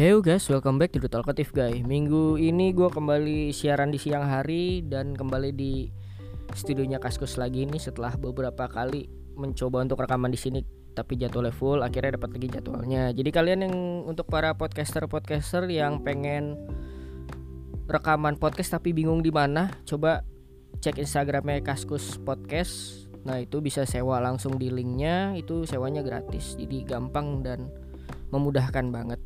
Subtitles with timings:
[0.00, 1.84] Hey guys, welcome back to The Talkative Guy.
[1.84, 5.92] Minggu ini gue kembali siaran di siang hari Dan kembali di
[6.56, 10.64] studionya Kaskus lagi nih Setelah beberapa kali mencoba untuk rekaman di sini
[10.96, 13.02] Tapi jadwalnya full, akhirnya dapat lagi jadwalnya.
[13.12, 13.76] Jadi kalian yang
[14.08, 16.56] untuk para podcaster-podcaster yang pengen
[17.84, 20.24] rekaman podcast tapi bingung di mana Coba
[20.80, 23.04] cek Instagramnya Kaskus Podcast.
[23.28, 26.56] Nah itu bisa sewa langsung di linknya Itu sewanya gratis.
[26.56, 27.68] Jadi gampang dan
[28.32, 29.20] memudahkan banget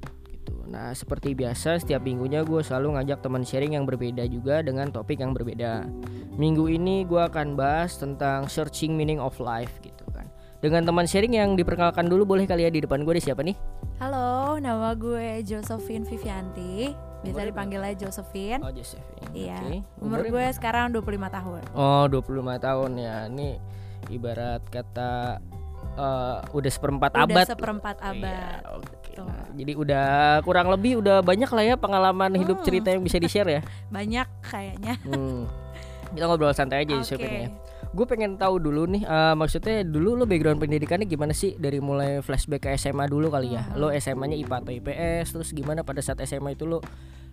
[0.45, 0.69] gitu.
[0.69, 5.17] Nah seperti biasa setiap minggunya gue selalu ngajak teman sharing yang berbeda juga dengan topik
[5.25, 5.89] yang berbeda.
[6.37, 10.29] Minggu ini gue akan bahas tentang searching meaning of life gitu kan.
[10.61, 13.57] Dengan teman sharing yang diperkenalkan dulu boleh kali ya di depan gue ada siapa nih?
[14.05, 16.93] Halo, nama gue Josephine Vivianti.
[17.25, 18.61] Biasa Umurnya dipanggilnya Josephine.
[18.61, 19.33] Oh Josephine.
[19.33, 19.57] Iya.
[19.65, 19.77] Oke.
[20.05, 21.61] Umur Umurnya gue sekarang 25 tahun.
[21.73, 23.17] Oh 25 tahun ya.
[23.33, 23.49] Ini
[24.13, 25.41] ibarat kata
[25.97, 27.47] eh, udah seperempat Udah abad.
[27.49, 28.61] seperempat Iya, abad.
[29.15, 29.27] Betul.
[29.27, 30.07] Nah, jadi udah
[30.43, 32.67] kurang lebih udah banyak lah ya pengalaman hidup Hmm.
[32.67, 33.61] cerita yang bisa di share ya.
[33.95, 34.95] Banyak kayaknya.
[35.03, 35.47] Hmm.
[36.11, 37.01] Kita ngobrol santai aja Oke.
[37.01, 37.49] Josephine ya.
[37.91, 42.19] Gue pengen tahu dulu nih, eh, maksudnya dulu lo background pendidikannya gimana sih dari mulai
[42.19, 43.63] flashback ke SMA dulu kali ya?
[43.65, 43.79] Hmm.
[43.79, 46.83] Lo SMA-nya IPA atau IPS, terus gimana pada saat SMA itu lo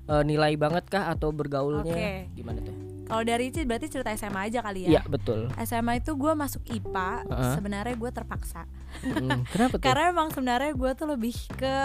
[0.04, 2.30] eh, nilai banget kah atau bergaulnya Oke.
[2.32, 2.74] gimana tuh?
[3.06, 4.90] Kalau dari itu berarti cerita SMA aja kali ya.
[4.98, 5.50] Iya betul.
[5.60, 7.54] SMA itu gue masuk IPA, Heeh.
[7.54, 8.64] sebenarnya gue terpaksa.
[9.00, 9.82] Hmm, Kenapa tuh?
[9.82, 11.76] Karena emang sebenarnya gue tuh lebih ke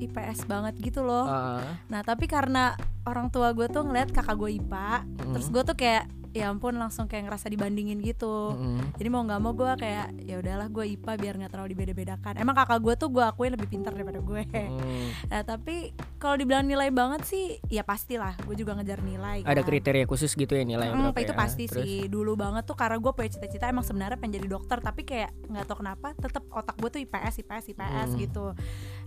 [0.00, 1.24] IPS banget gitu loh.
[1.24, 5.32] Ah, Nah tapi karena orang tua gue tuh ngeliat kakak gue IPA, Hmm.
[5.32, 8.54] terus gue tuh kayak ya ampun langsung kayak ngerasa dibandingin gitu.
[8.54, 12.34] mm, Jadi mau nggak mau gue kayak ya udahlah gue IPA biar nggak terlalu dibeda-bedakan.
[12.38, 14.42] Emang kakak gue tuh gue akuin lebih pintar daripada gue.
[14.46, 15.06] mm.
[15.26, 19.42] Nah tapi kalau dibilang nilai banget sih ya pastilah gue juga ngejar nilai.
[19.42, 19.68] Ada kan.
[19.68, 21.38] kriteria khusus gitu ya nilai berapa itu ya?
[21.38, 21.82] pasti Terus?
[21.82, 25.34] sih dulu banget tuh karena gue punya cita-cita emang sebenarnya pengen jadi dokter tapi kayak
[25.44, 28.18] nggak tahu kenapa tetap otak gue tuh IPS IPS IPS Hmm.
[28.18, 28.46] gitu.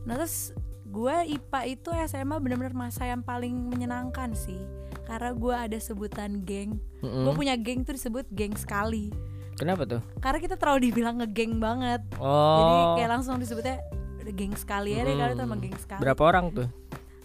[0.03, 0.51] Nah terus
[0.93, 4.61] gue IPA itu SMA bener-bener masa yang paling menyenangkan sih
[5.03, 6.77] karena gue ada sebutan geng.
[7.01, 7.25] Mm-mm.
[7.25, 9.09] Gue punya geng tuh disebut geng sekali
[9.53, 10.01] Kenapa tuh?
[10.17, 12.01] karena kita terlalu dibilang ngegeng banget.
[12.17, 12.57] Oh.
[12.59, 13.81] Jadi kayak langsung disebutnya
[14.29, 15.49] geng sekali ya deh kalau itu Mm.
[15.49, 15.99] emang geng sekali.
[15.99, 16.67] Berapa orang tuh?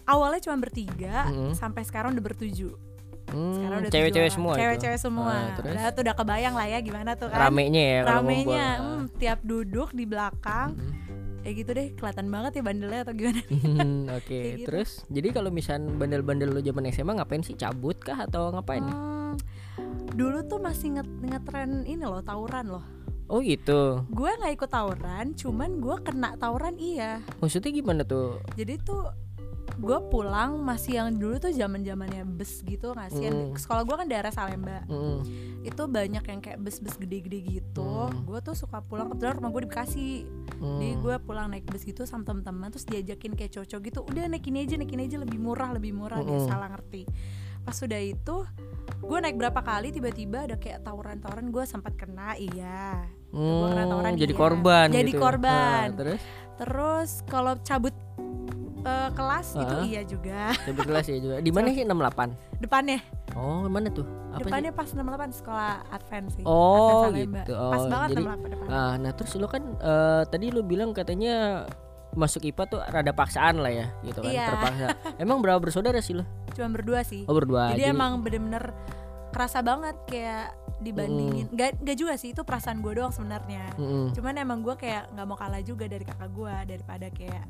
[0.03, 1.53] Awalnya cuma bertiga Mm-mm.
[1.53, 2.73] sampai sekarang udah bertujuh.
[3.29, 4.53] Hmm, Sekarang udah cewek-cewek semua?
[4.57, 5.29] Cewek-cewek semua.
[5.29, 5.69] Ah, terus?
[5.71, 7.37] Udah tuh udah kebayang lah ya gimana tuh kan.
[7.39, 7.99] Ramenya ya.
[8.03, 10.93] Ramenya, hmm, tiap duduk di belakang Mm.
[11.49, 13.41] Kayak gitu deh kelihatan banget ya bandelnya atau gimana.
[13.49, 14.67] Hmm, Oke, Kayak gitu.
[14.69, 17.57] terus jadi kalau misal bandel-bandel lu zaman SMA ngapain sih?
[17.57, 18.85] Cabut kah atau ngapain?
[18.85, 19.33] Hmm,
[20.13, 22.85] dulu tuh masih nget ngetren ini loh tawuran loh.
[23.25, 24.05] Oh gitu.
[24.09, 27.25] Gue nggak ikut tawuran, cuman gue kena tawuran iya.
[27.41, 28.37] Maksudnya gimana tuh?
[28.53, 29.09] Jadi tuh
[29.75, 33.23] gue pulang masih yang dulu tuh zaman zamannya bus gitu nggak sih?
[33.23, 33.55] Yang- Hmm.
[33.55, 34.81] Sekolah gue kan daerah Salemba.
[34.85, 35.19] Mm,
[35.59, 37.83] Itu banyak yang kayak bus-bus gede-gede gitu.
[38.07, 38.23] Hmm.
[38.23, 40.09] Gue tuh suka pulang kebetulan rumah gue di Bekasi.
[40.55, 40.77] mm.
[40.79, 43.99] Jadi gue pulang naik bus gitu sama teman-teman terus diajakin kayak cocok gitu.
[44.01, 46.47] Udah naik ini aja, naik ini aja lebih murah, lebih murah dia Mm-mm.
[46.47, 47.03] salah ngerti.
[47.59, 48.47] Pas sudah itu
[48.99, 53.03] gue naik berapa kali tiba-tiba ada kayak tawuran-tawuran gue sempat kena iya.
[53.29, 54.39] gua kena Hmm, tawuran, jadi iya.
[54.39, 55.21] korban Jadi gitu.
[55.21, 55.85] korban.
[55.85, 56.21] Nah, terus
[56.57, 57.95] Terus kalau cabut
[58.81, 59.83] eh, kelas itu Ah.
[59.83, 60.41] iya juga.
[60.65, 61.35] cabut kelas ya juga.
[61.39, 62.59] Di mana sih 68?
[62.59, 62.99] Depannya,
[63.31, 64.03] Oh, mana tuh?
[64.29, 64.43] Apa sih?
[64.45, 66.43] depannya pas 68 sekolah Advent sih.
[66.43, 67.39] Oh, Advent Salemba.
[67.39, 67.53] gitu.
[67.55, 68.67] Pas Oh, banget jadi- 68 depan.
[68.67, 71.35] Nah, nah terus lu kan eh, tadi lu bilang katanya
[72.11, 74.47] masuk IPA tuh rada paksaan lah ya, gitu kan, Iya.
[74.49, 74.85] terpaksa.
[75.23, 76.25] Emang berapa bersaudara sih lu?
[76.51, 77.21] Cuma berdua sih.
[77.23, 77.71] Oh, berdua.
[77.71, 78.73] jadi, emang bener-bener
[79.29, 84.09] kerasa banget kayak dibandingin nggak nggak juga sih itu perasaan gue doang sebenarnya Mm-mm.
[84.09, 87.43] cuman emang gue kayak nggak mau kalah juga dari kakak gue daripada kayak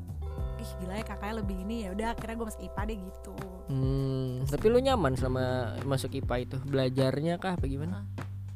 [0.59, 3.36] ih gila ya kakaknya lebih ini ya udah akhirnya gue masuk IPA deh gitu
[3.70, 5.44] Hmm, tapi lu nyaman selama
[5.86, 6.58] masuk IPA itu?
[6.64, 8.02] Belajarnya kah apa gimana?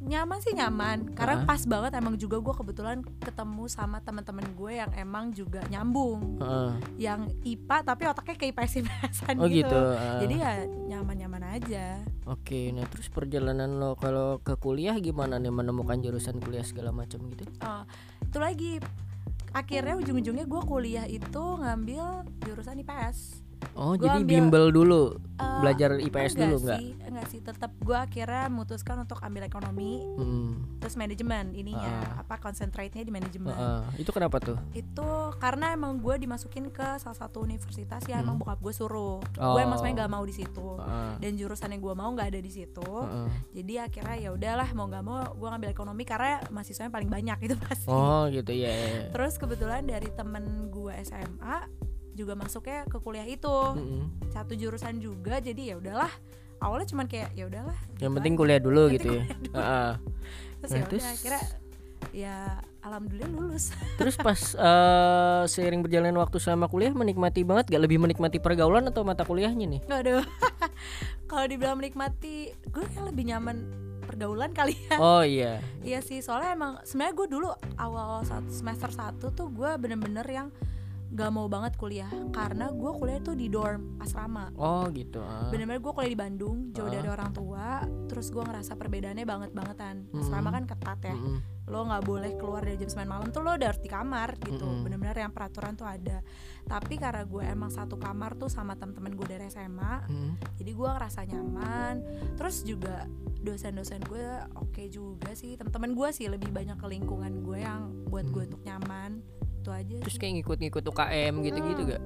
[0.04, 1.48] nyaman sih nyaman karena Ah.
[1.48, 6.72] pas banget emang juga gue kebetulan ketemu sama teman-teman gue yang emang juga nyambung Heeh.
[7.00, 9.80] yang IPA tapi otaknya kayak IPS IPSan Oh gitu, gitu.
[9.80, 10.20] ah.
[10.20, 10.52] jadi ya
[10.92, 16.64] nyaman-nyaman aja Oke, nah terus perjalanan lo kalau ke kuliah gimana nih menemukan jurusan kuliah
[16.64, 17.48] segala macam gitu?
[17.60, 17.84] Oh,
[18.22, 18.72] itu lagi
[19.54, 23.43] akhirnya ujung-ujungnya gue kuliah itu ngambil jurusan IPS
[23.74, 26.80] Oh, Gua jadi ambil- bimbel dulu, Eh, belajar IPS dulu enggak nggak?
[26.80, 30.78] sih enggak sih tetap gue akhirnya memutuskan untuk ambil ekonomi Hmm.
[30.78, 32.22] terus manajemen ininya Ah.
[32.22, 33.82] apa concentrate-nya di manajemen Heeh.
[34.00, 34.58] Itu kenapa tuh?
[34.72, 38.44] itu karena emang gue dimasukin ke salah satu universitas yang emang Hmm.
[38.44, 39.52] bokap gue suruh Oh.
[39.52, 41.12] gue emang sebenarnya nggak mau di situ Heeh.
[41.20, 43.28] dan jurusan yang gue mau nggak ada di situ Heeh.
[43.54, 47.56] jadi akhirnya ya udahlah mau nggak mau gue ngambil ekonomi karena mahasiswanya paling banyak itu
[47.60, 48.70] pasti Oh, gitu ya.
[48.70, 49.04] ya, ya.
[49.10, 51.58] terus kebetulan dari temen gue SMA
[52.14, 54.30] juga masuknya ke kuliah itu Mm-mm.
[54.30, 56.12] satu jurusan juga jadi ya udahlah
[56.58, 58.40] awalnya cuman kayak ya udahlah Yang gitu penting aja.
[58.40, 59.24] kuliah dulu Penting gitu ya.
[59.24, 59.54] dulu.
[60.56, 61.44] Terus Nah, ya terus akhirnya
[62.14, 62.36] ya
[62.80, 63.66] alhamdulillah lulus
[64.00, 69.02] Terus pas eh, seiring berjalannya waktu selama kuliah menikmati banget gak lebih menikmati pergaulan atau
[69.02, 69.82] mata kuliahnya nih?
[69.84, 70.24] Waduh
[71.30, 73.58] kalau dibilang menikmati gue kayak lebih nyaman
[74.04, 75.58] pergaulan kali ya Oh iya.
[75.80, 80.48] Iya sih, soalnya emang sebenarnya gue dulu awal semester 1 tuh gue bener-bener yang
[81.14, 84.50] gak mau banget kuliah karena gue kuliah tuh di dorm asrama.
[84.56, 85.22] Oh gitu.
[85.22, 85.48] ah.
[85.48, 86.92] Bener-bener gue kuliah di Bandung, jauh Ah.
[86.92, 87.68] dari orang tua.
[88.08, 90.10] Terus gue ngerasa perbedaannya banget-bangetan.
[90.12, 90.56] Asrama Mm-mm.
[90.56, 91.14] kan ketat ya.
[91.14, 91.38] Mm-mm.
[91.64, 94.58] Lo nggak boleh keluar dari jam 9 malam tuh lo udah harus di kamar gitu.
[94.60, 94.84] Mm-mm.
[94.84, 96.26] Bener-bener yang peraturan tuh ada.
[96.64, 100.32] Tapi karena gue emang satu kamar tuh sama temen-temen gue dari SMA, Mm-mm.
[100.56, 101.96] jadi gue ngerasa nyaman
[102.34, 103.06] terus juga
[103.38, 104.24] dosen-dosen gue
[104.56, 108.50] oke juga sih teman-teman gue sih lebih banyak ke lingkungan gue yang buat gue Hmm.
[108.50, 109.12] untuk nyaman
[109.64, 112.02] itu aja Terus sih kayak ngikut-ngikut UKM gitu-gitu gak?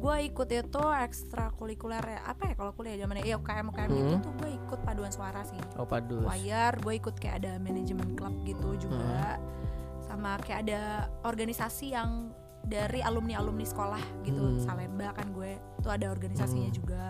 [0.00, 4.22] gue ikut itu ekstrakurikuler ya apa ya kalau kuliah zamannya ya UKM UKM itu Hmm.
[4.22, 6.24] tuh gue ikut paduan suara sih Oh padus.
[6.24, 9.36] choir gue ikut kayak ada manajemen klub gitu juga
[10.00, 10.80] sama kayak ada
[11.22, 12.32] organisasi yang
[12.62, 14.56] dari alumni alumni sekolah gitu Hmm.
[14.58, 16.78] Salemba kan gue tuh ada organisasinya Hmm.
[16.78, 17.02] juga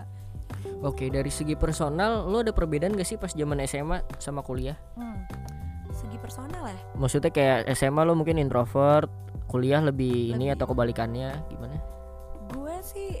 [0.83, 4.75] Oke dari segi personal lo ada perbedaan gak sih pas zaman SMA sama kuliah?
[4.93, 5.23] Hmm.
[5.91, 6.77] Segi personal ya?
[6.93, 9.07] Maksudnya kayak SMA lo mungkin introvert,
[9.51, 11.75] kuliah lebih, ini Lebih- atau kebalikannya gimana?
[12.49, 13.19] Gue sih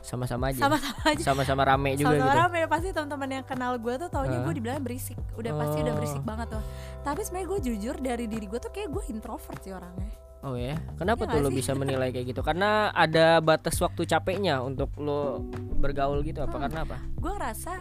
[0.00, 0.60] Sama-sama aja.
[0.60, 1.22] sama-sama aja.
[1.24, 2.40] Sama-sama rame juga Sama-sama gitu.
[2.40, 5.18] rame pasti teman-teman yang kenal gue tuh taunya gue dibilang berisik.
[5.34, 5.98] Udah pasti udah Oh.
[5.98, 6.62] berisik banget tuh.
[7.00, 10.10] Tapi sebenarnya gue jujur dari diri gue tuh kayak gue introvert sih orangnya.
[10.44, 11.56] Oh ya, kenapa Iya tuh lo sih?
[11.56, 12.42] bisa menilai kayak gitu?
[12.44, 15.40] Karena ada batas waktu capeknya untuk lo
[15.74, 16.52] bergaul gitu apa?
[16.52, 16.64] Hmm.
[16.68, 16.96] Karena apa?
[17.16, 17.72] Gue ngerasa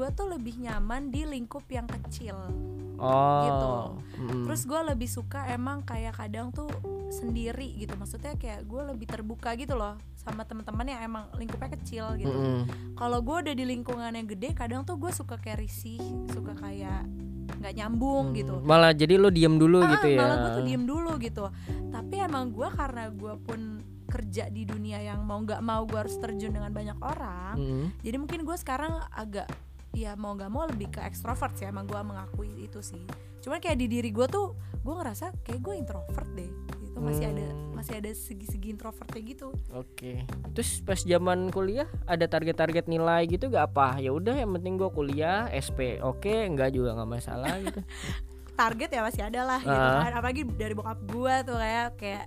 [0.00, 2.32] gue tuh lebih nyaman di lingkup yang kecil.
[2.96, 3.68] Oh, Gitu.
[4.18, 4.44] mm.
[4.44, 6.68] Terus gue lebih suka emang kayak kadang tuh
[7.10, 7.92] sendiri gitu.
[7.94, 12.28] Maksudnya kayak gue lebih terbuka gitu loh sama teman-teman yang emang lingkupnya kecil gitu.
[12.28, 12.64] Mm-mm.
[12.94, 15.96] kalau gue udah di lingkungan yang gede kadang tuh gue suka kayak risih
[16.28, 17.08] suka kayak
[17.56, 20.18] nggak nyambung Hmm, gitu Malah jadi lo diem dulu Ah, gitu ya?
[20.18, 21.44] malah gue tuh diem dulu gitu
[21.88, 23.60] tapi emang gue karena gue pun
[24.04, 27.84] kerja di dunia yang mau nggak mau gue harus terjun dengan banyak orang Mm.
[27.98, 29.48] jadi mungkin gue sekarang agak
[29.92, 33.02] ya mau nggak mau lebih ke ekstrovert sih emang gue mengakui itu sih
[33.40, 36.50] cuman kayak di diri gue tuh gue ngerasa kayak gue introvert deh
[36.80, 37.72] gitu masih ada Hmm.
[37.76, 40.20] masih ada segi-segi introvertnya gitu Oke.
[40.52, 43.96] Terus pas zaman kuliah ada target-target nilai gitu gak apa?
[43.96, 47.80] Ya udah yang penting gue kuliah SP oke enggak juga nggak masalah gitu.
[48.60, 50.04] target ya masih ada lah gitu Ah.
[50.04, 52.24] kan apalagi dari bokap gua tuh kayak kayak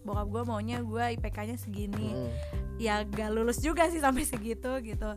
[0.00, 2.30] bokap gua maunya gua IPK-nya segini Mm.
[2.78, 5.10] ya gak lulus juga sih sampai segitu gitu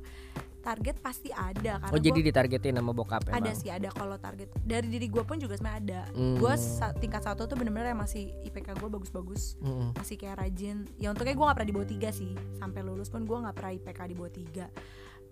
[0.68, 3.40] target pasti ada karena Oh jadi ditargetin sama bokap emang?
[3.40, 4.52] ada sih ada kalau target.
[4.62, 6.02] Dari diri gua pun juga sebenarnya ada.
[6.12, 6.36] Hmm.
[6.36, 9.56] gua sa- tingkat satu tuh bener-bener yang masih IPK gua bagus-bagus.
[9.58, 9.96] Mm-mm.
[9.96, 10.84] masih kayak rajin.
[10.96, 12.32] Ya untungnya gua nggak pernah di bawah tiga sih.
[12.54, 14.66] Sampai lulus pun gua nggak pernah IPK di bawah tiga.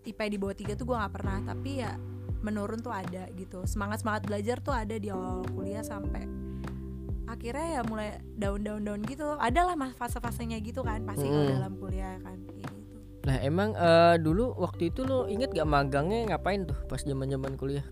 [0.03, 1.37] IP di bawah tiga tuh gua nggak pernah.
[1.45, 1.91] Tapi ya
[2.41, 3.59] menurun tuh ada gitu.
[3.65, 6.23] Semangat semangat belajar tuh ada di awal kuliah sampai
[7.25, 8.61] akhirnya ya mulai down
[9.03, 9.35] gitu.
[9.35, 11.51] Ada lah mas- fase-fasenya gitu kan pasti kalau Mm.
[11.51, 12.37] dalam kuliah kan
[13.25, 17.57] Nah emang eh, dulu waktu itu lo inget gak magangnya ngapain tuh pas zaman zaman
[17.57, 17.85] kuliah?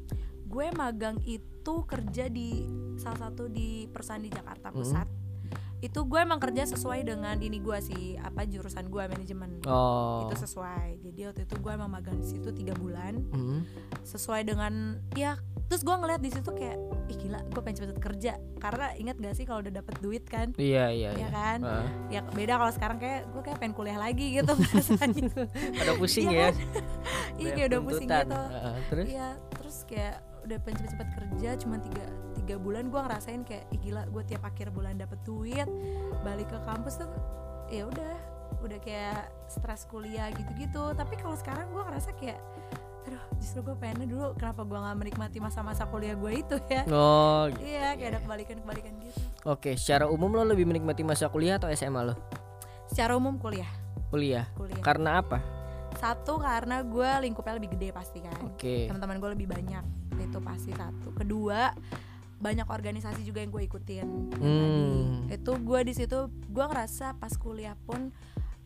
[0.53, 2.69] gue magang itu kerja di
[3.01, 4.77] salah satu di perusahaan di Jakarta Mm.
[4.77, 5.07] Pusat
[5.83, 10.24] itu gue emang kerja sesuai dengan ini gue sih apa jurusan gue manajemen Oh.
[10.24, 13.68] itu sesuai jadi waktu itu gue emang magang di situ tiga bulan Mm.
[14.01, 14.74] sesuai dengan
[15.12, 15.35] ya
[15.65, 19.33] terus gue ngeliat di situ kayak ih gila gue pengen cepet-cepet kerja karena ingat gak
[19.33, 21.10] sih kalau udah dapet duit kan Iya iya.
[21.10, 21.27] ya iya.
[21.29, 21.86] kan Heeh.
[22.10, 25.27] ya beda kalau sekarang kayak gue kayak pengen kuliah lagi gitu rasanya
[25.74, 26.46] Pada pusing Iya ya.
[26.46, 26.53] kan?
[27.36, 29.05] iya kayak udah pusing gitu Heeh, Terus?
[29.10, 33.79] iya terus kayak udah pengen cepet-cepet kerja cuma tiga tiga bulan gue ngerasain kayak ih
[33.81, 35.67] gila gue tiap akhir bulan dapet duit
[36.21, 37.09] balik ke kampus tuh
[37.67, 38.13] ya udah
[38.59, 42.39] udah kayak stres kuliah gitu-gitu tapi kalau sekarang gue ngerasa kayak
[43.03, 47.47] aduh justru gue pengennya dulu kenapa gue nggak menikmati masa-masa kuliah gue itu ya Oh.
[47.50, 47.63] gitu.
[47.65, 52.00] iya kayak ada kebalikan-kebalikan gitu Oke, secara umum lo lebih menikmati masa kuliah atau SMA
[52.01, 52.15] lo?
[52.85, 53.67] secara umum kuliah
[54.07, 54.45] Kuliah.
[54.53, 55.39] kuliah Karena apa?
[55.93, 58.88] satu karena gue lingkupnya lebih gede pasti kan Oke.
[58.88, 59.83] teman-teman gue lebih banyak
[60.20, 61.13] itu pasti satu.
[61.15, 61.74] Kedua
[62.43, 64.03] banyak organisasi juga yang gue ikutin.
[64.03, 64.43] Yang tadi.
[64.43, 65.32] Hmm.
[65.32, 68.12] itu gue di situ gue ngerasa pas kuliah pun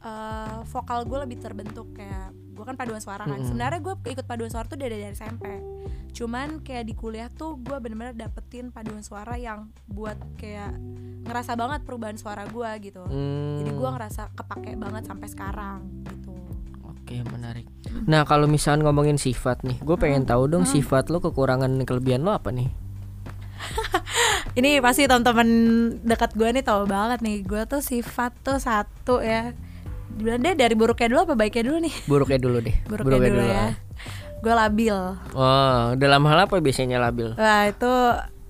[0.01, 3.37] eh, vokal gue lebih terbentuk kayak gue kan paduan suara kan.
[3.37, 3.47] Mm-mm.
[3.53, 5.45] sebenarnya gue ikut paduan suara tuh dari dari SMP
[6.17, 10.73] cuman kayak di kuliah tuh gue bener-bener dapetin paduan suara yang buat kayak
[11.29, 13.05] ngerasa banget perubahan suara gue gitu.
[13.05, 13.61] Hmm.
[13.61, 16.33] jadi gue ngerasa kepake banget sampai sekarang gitu
[17.07, 17.63] Oke menarik.
[18.03, 22.19] Nah kalau misalnya ngomongin sifat nih, gue pengen tahu dong sifat lo kekurangan dan kelebihan
[22.19, 22.67] lo apa nih?
[24.59, 25.47] ini pasti teman-teman
[26.03, 29.55] dekat gue nih tahu banget nih gue tuh sifat tuh satu ya
[30.13, 32.75] bilang deh dari buruknya dulu apa baiknya dulu nih Buruknya dulu deh.
[32.85, 33.71] buruknya, dulu, ya ah.
[34.37, 34.97] gue labil
[35.31, 37.33] Oh dalam hal apa biasanya labil?
[37.33, 37.93] wah itu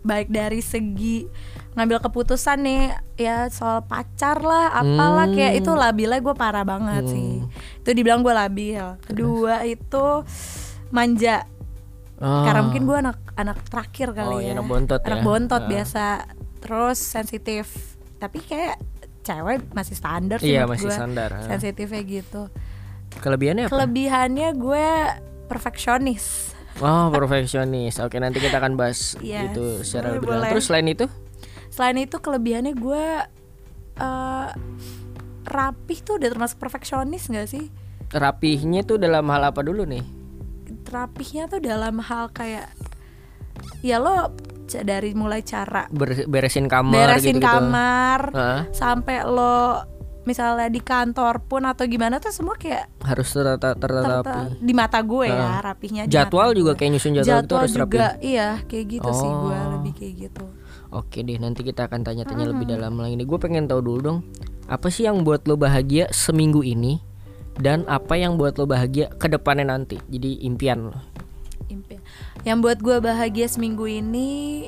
[0.02, 1.28] baik dari segi
[1.78, 2.82] ngambil keputusan nih
[3.16, 7.14] ya soal pacar lah apalah kayak itu labilnya gue parah banget Hmm.
[7.14, 7.32] sih
[7.78, 10.26] itu dibilang gue labil kedua itu
[10.90, 11.46] manja
[12.18, 12.42] Oh.
[12.42, 15.24] karena mungkin gue anak anak terakhir kali Oh, iya, ya anak bontot anak ya.
[15.24, 15.70] bontot Ah.
[15.70, 16.06] biasa
[16.58, 17.70] terus sensitif
[18.18, 18.82] tapi kayak
[19.22, 20.98] cewek masih standar sih Iya masih gue.
[20.98, 21.30] standar.
[21.32, 21.46] ah.
[21.46, 22.50] sensitifnya gitu
[23.14, 23.72] Kelebihannya apa?
[23.72, 24.88] kelebihannya gue
[25.48, 27.98] perfeksionis Oh perfeksionis.
[28.00, 30.42] Oke nanti kita akan bahas Yes, itu secara lebih dalam.
[30.42, 30.50] boleh.
[30.52, 31.06] Terus selain itu?
[31.78, 33.06] Selain itu kelebihannya gue
[33.96, 34.50] eh
[35.46, 37.70] rapih tuh udah termasuk perfeksionis gak sih
[38.08, 40.02] Rapihnya tuh dalam hal apa dulu nih?
[40.88, 42.72] rapihnya tuh dalam hal kayak
[43.82, 44.32] ya lo
[44.66, 47.44] dari mulai cara Ber- beresin kamar beresin gitu-gitu.
[47.46, 48.62] kamar Hah?
[48.70, 49.84] sampai lo
[50.24, 54.60] misalnya di kantor pun atau gimana tuh semua kayak harus tertata tertata terta- rapi.
[54.60, 56.80] di mata gue ya rapihnya Jadwal juga gue.
[56.82, 57.92] kayak nyusun jadwal, itu jadwal harus rapi.
[57.92, 59.68] juga iya kayak gitu sih gue Oh.
[59.78, 60.46] lebih kayak gitu
[60.90, 63.28] Oke deh nanti kita akan tanya-tanya lebih dalam lagi nih.
[63.28, 64.20] Gue pengen tahu dulu dong.
[64.68, 67.00] Apa sih yang buat lo bahagia seminggu ini?
[67.56, 69.98] Dan apa yang buat lo bahagia ke depannya nanti?
[70.08, 71.00] Jadi impian lo.
[71.68, 72.00] impian
[72.44, 74.64] yang buat gue bahagia seminggu ini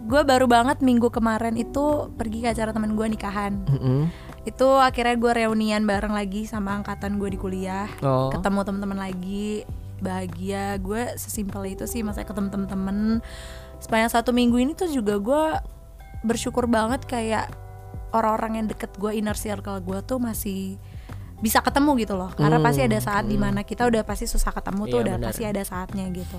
[0.00, 4.08] gue baru banget minggu kemarin itu pergi ke acara teman gue nikahan Mm-mm.
[4.48, 8.32] itu akhirnya gue reunian bareng lagi sama angkatan gue di kuliah Oh.
[8.32, 9.68] ketemu teman-teman lagi
[10.00, 13.20] bahagia gue sesimpel itu sih masa ketemu temen-temen
[13.80, 15.44] sepanjang satu minggu ini tuh juga gue
[16.22, 17.48] bersyukur banget kayak
[18.10, 20.76] orang-orang yang deket gue inner circle gue tuh masih
[21.40, 24.52] bisa ketemu gitu loh karena Hmm, pasti ada saat di mana kita udah pasti susah
[24.52, 25.26] ketemu tuh Iya, udah benar.
[25.26, 26.36] pasti ada saatnya gitu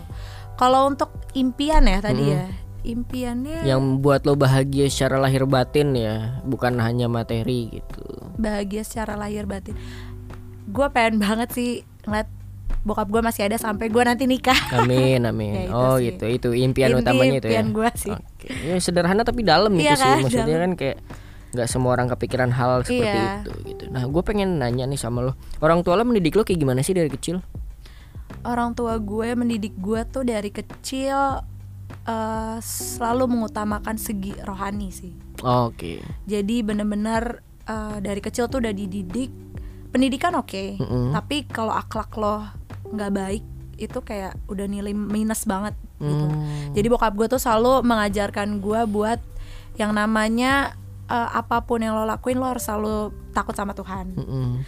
[0.56, 2.32] kalau untuk impian ya tadi Hmm.
[2.32, 2.44] ya
[2.82, 8.06] impiannya Yang buat lo bahagia secara lahir batin ya, bukan hanya materi gitu.
[8.36, 9.74] bahagia secara lahir batin
[10.66, 11.72] gue pengen banget sih
[12.04, 12.30] ngeliat
[12.82, 15.54] bokap gue masih ada sampai gue nanti nikah Amin amin.
[15.56, 16.06] Ya, itu oh sih.
[16.08, 17.52] gitu itu impian Inti utamanya itu ya.
[17.54, 18.48] impian gue sih Oke.
[18.50, 20.64] Ya sederhana tapi dalam Iya itu sih kan, maksudnya dalam.
[20.64, 20.98] kan kayak
[21.52, 23.34] nggak semua orang kepikiran hal seperti Iya.
[23.38, 23.84] itu gitu.
[23.88, 26.92] Nah gue pengen nanya nih sama lo, orang tua lo mendidik lo kayak gimana sih
[26.92, 27.44] dari kecil?
[28.42, 31.44] orang tua gue mendidik gue tuh dari kecil
[32.02, 36.00] eh, selalu mengutamakan segi rohani sih Oke.
[36.24, 39.30] jadi bener-bener eh, dari kecil tuh udah dididik
[39.88, 41.12] pendidikan oke Mm-mm.
[41.12, 42.48] tapi kalau akhlak lo
[42.92, 43.44] nggak baik
[43.76, 46.74] itu kayak udah nilai minus banget gitu Hmm.
[46.74, 49.22] jadi bokap gue tuh selalu mengajarkan gue buat
[49.76, 50.74] yang namanya
[51.06, 54.66] eh, apa pun yang lo lakuin lo harus selalu takut sama Tuhan Mm-mm.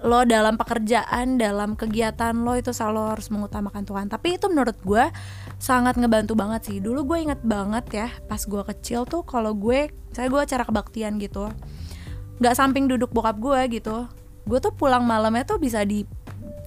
[0.00, 5.02] lo dalam pekerjaan dalam kegiatan lo itu selalu harus mengutamakan Tuhan tapi itu menurut gue
[5.58, 9.90] sangat ngebantu banget sih dulu gue inget banget ya pas gue kecil tuh kalau gue
[10.14, 11.50] saya gue acara kebaktian gitu
[12.38, 14.06] nggak samping duduk bokap gue gitu
[14.46, 16.06] gue tuh pulang malamnya tuh bisa di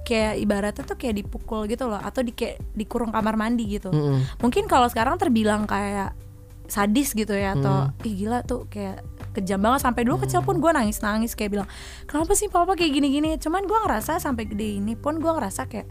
[0.02, 3.90] kayak ibaratnya tuh kayak dipukul gitu loh atau di kayak dikurung kamar mandi gitu.
[3.90, 4.42] Mm-mm.
[4.42, 6.18] mungkin kalau sekarang terbilang kayak
[6.66, 9.04] sadis gitu ya atau ih gila tuh kayak
[9.36, 9.84] kejam banget.
[9.84, 11.68] Sampai dulu kecil pun gue nangis nangis kayak bilang
[12.08, 15.68] kenapa sih papa kayak gini gini cuman gue ngerasa sampai gede ini pun gue ngerasa
[15.68, 15.88] kayak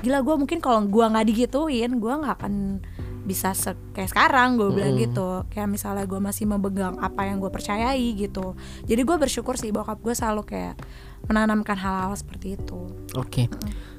[0.00, 2.78] gila gue mungkin kalau gue nggak digituin gue nggak akan
[3.20, 5.04] bisa se- kayak sekarang gue bilang Mm-mm.
[5.10, 5.28] gitu.
[5.50, 8.54] Kayak misalnya gue masih memegang apa yang gue percayai gitu.
[8.86, 10.74] Jadi gue bersyukur sih bokap gue selalu kayak
[11.26, 12.80] menanamkan hal-hal seperti itu
[13.14, 13.50] Oke.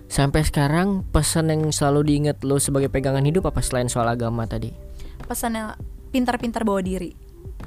[0.05, 4.75] Sampai sekarang pesan yang selalu diingat lo sebagai pegangan hidup apa selain soal agama tadi?
[5.23, 7.15] pesannya pintar-pintar bawa diri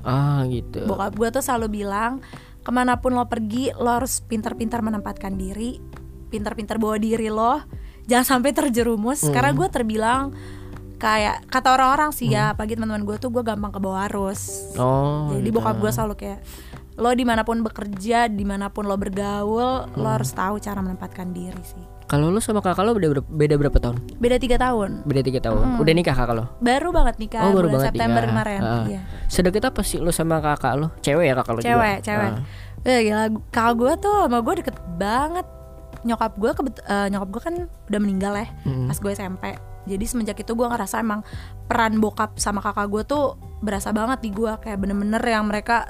[0.02, 0.84] Ah gitu.
[0.84, 2.20] bokap gue tuh selalu bilang
[2.60, 5.80] ke mana pun lo pergi lo harus pintar-pintar menempatkan diri
[6.28, 7.64] pintar-pintar bawa diri lo
[8.04, 10.36] jangan sampai terjerumus karena gue terbilang
[10.94, 15.32] kayak kata orang-orang sih ya apalagi teman-teman gue tuh gue gampang ke bawah arus Oh.
[15.32, 15.56] jadi gitu.
[15.56, 16.40] bokap gue selalu kayak
[16.94, 21.30] lo di mana pun bekerja di mana pun lo bergaul lo harus tahu cara menempatkan
[21.30, 23.96] diri sih Kalau lo sama kakak lo beda berapa, beda berapa tahun?
[24.14, 25.80] beda tiga tahun Beda tiga tahun.
[25.80, 26.44] Udah nikah kakak lo?
[26.60, 28.30] baru banget nikah Oh, baru bulan banget September nikah.
[28.30, 28.84] kemarin Ah.
[28.84, 30.92] iya Sedekat apa sih lo sama kakak lo?
[31.00, 31.70] Cewek ya kakak lo juga?
[31.70, 32.42] cewek cewek Ah.
[32.84, 35.46] ya gila kakak gue tuh sama gue deket banget
[36.04, 37.54] nyokap gue kebet eh, nyokap gue kan
[37.88, 38.86] udah meninggal ya Mm.
[38.86, 39.44] pas gue SMP
[39.84, 41.24] jadi semenjak itu gue ngerasa emang
[41.64, 43.24] peran bokap sama kakak gue tuh
[43.58, 45.88] berasa banget di gue kayak bener-bener yang mereka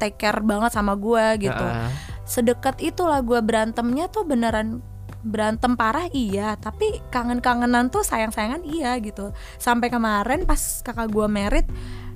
[0.00, 1.66] take care banget sama gue gitu.
[1.66, 1.92] Ah.
[2.24, 4.80] sedekat itulah gue berantemnya tuh beneran
[5.20, 6.56] berantem parah iya.
[6.56, 9.36] Tapi kangen-kangenan tuh sayang-sayangan iya gitu.
[9.60, 11.66] Sampai kemarin pas kakak gue merit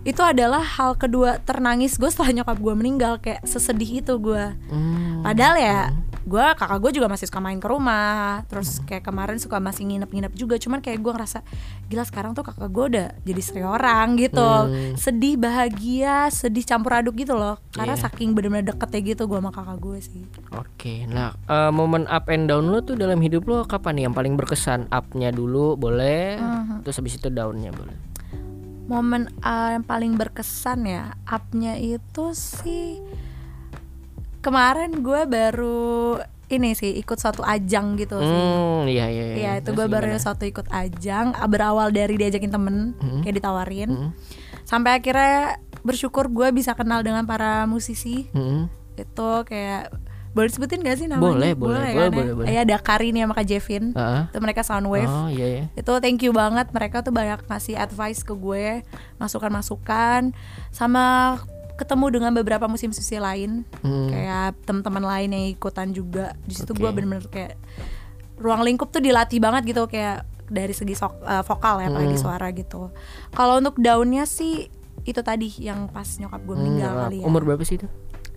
[0.05, 5.21] itu adalah hal kedua ternangis gue setelah nyokap gue meninggal kayak sesedih itu gue Hmm.
[5.23, 5.81] padahal ya
[6.23, 10.33] gue kakak gue juga masih suka main ke rumah terus kayak kemarin suka masih nginep-nginep
[10.33, 11.45] juga cuman kayak gue ngerasa
[11.87, 14.93] gila sekarang tuh kakak gue udah jadi istri orang gitu Hmm.
[14.95, 18.05] sedih bahagia sedih campur aduk gitu loh karena Iya.
[18.05, 22.47] saking bener-bener deketnya gitu gue sama kakak gue sih Oke, nah eh, momen up and
[22.47, 24.87] down lo tuh dalam hidup lo kapan nih yang paling berkesan?
[24.89, 26.77] Upnya dulu boleh, Mhm.
[26.83, 27.97] terus habis itu downnya boleh.
[28.85, 33.01] Momen uh, yang paling berkesan ya upnya itu sih
[34.41, 39.25] kemarin gue baru ini sih ikut suatu ajang gitu sih Hmm, iya iya.
[39.35, 40.21] Iya itu Terus gue baru gimana?
[40.21, 43.21] suatu ikut ajang ah, berawal dari diajakin temen Mhm.
[43.23, 44.09] kayak ditawarin Mhm.
[44.63, 48.69] sampai akhirnya bersyukur gue bisa kenal dengan para musisi Mhm.
[48.95, 49.89] itu kayak
[50.35, 51.31] boleh disebutin gak sih namanya?
[51.31, 52.11] Boleh, boleh, kan boleh, ya?
[52.11, 52.47] boleh, boleh.
[52.49, 54.23] Eh, ada Karin ya sama Kak Jevin Heeh.
[54.27, 55.65] itu mereka Soundwave Oh iya iya.
[55.73, 58.83] itu thank you banget mereka tuh banyak ngasih advice ke gue
[59.17, 60.35] masukan-masukan
[60.69, 61.39] sama
[61.75, 64.07] ketemu dengan beberapa musisi-musisi lain Hmm.
[64.09, 66.79] kayak teman-teman lain yang ikutan juga di situ Oke.
[66.79, 67.55] gue bener-bener kayak
[68.37, 72.23] ruang lingkup tuh dilatih banget gitu kayak dari segi sok- eh, vokal ya apalagi Hmm.
[72.23, 72.91] suara gitu
[73.31, 74.67] kalau untuk daunnya sih
[75.05, 77.87] itu tadi yang pas nyokap gue meninggal Hmm, kali ya Umur berapa sih itu?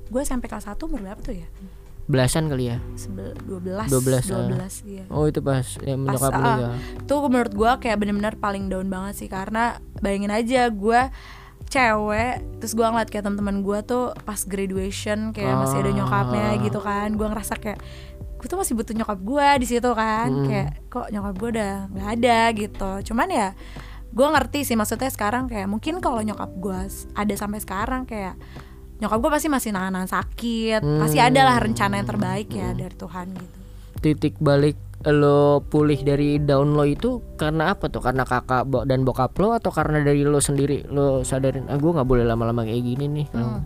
[0.07, 1.47] gue sampai kelas 1 umur berapa tuh ya
[2.07, 2.77] Belasan kali ya.
[2.95, 4.67] Sebel, 12 12, 12 ah.
[4.83, 6.71] iya Oh itu pas yang Pas, menyokap ah, meninggal.
[6.97, 9.63] itu menurut gue kayak bener-bener paling down banget sih karena
[9.99, 11.01] bayangin aja gue
[11.65, 16.57] cewek terus gue ngeliat kayak teman-teman gue tuh pas graduation kayak masih ada nyokapnya Ah.
[16.57, 17.79] gitu kan gue ngerasa kayak
[18.37, 20.47] gue tuh masih butuh nyokap gue di situ kan Hmm.
[20.47, 23.47] kayak kok nyokap gue udah nggak ada gitu cuman ya
[24.07, 26.79] gue ngerti sih maksudnya sekarang kayak mungkin kalau nyokap gue
[27.11, 28.39] ada sampai sekarang kayak
[28.97, 31.27] nyokap gue pasti masih nahan sakit pasti Hmm.
[31.29, 33.57] ada lah rencana yang terbaik ya dari Tuhan gitu
[33.97, 38.01] Titik balik lo pulih dari down lo itu karena apa tuh?
[38.01, 42.05] Karena kakak dan bokap lo atau karena dari lo sendiri lo sadarin ah gue nggak
[42.05, 43.27] boleh lama-lama kayak gini nih.
[43.33, 43.61] Hmm.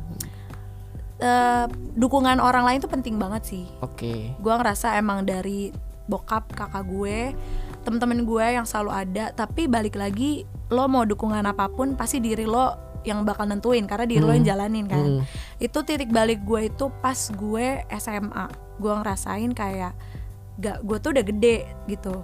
[1.21, 4.33] Eh, dukungan orang lain tuh penting banget sih Oke.
[4.33, 5.69] gue ngerasa emang dari
[6.09, 7.37] bokap kakak gue
[7.85, 12.49] temen-temen gue yang selalu ada tapi balik lagi lo mau dukungan apa pun pasti diri
[12.49, 15.01] lo yang bakal nentuin karena diri lo yang jalanin kan.
[15.01, 15.23] Hmm.
[15.57, 18.45] itu titik balik gue itu pas gue SMA
[18.81, 19.93] gue ngerasain kayak
[20.61, 21.57] gak gue tuh udah gede
[21.89, 22.21] gitu.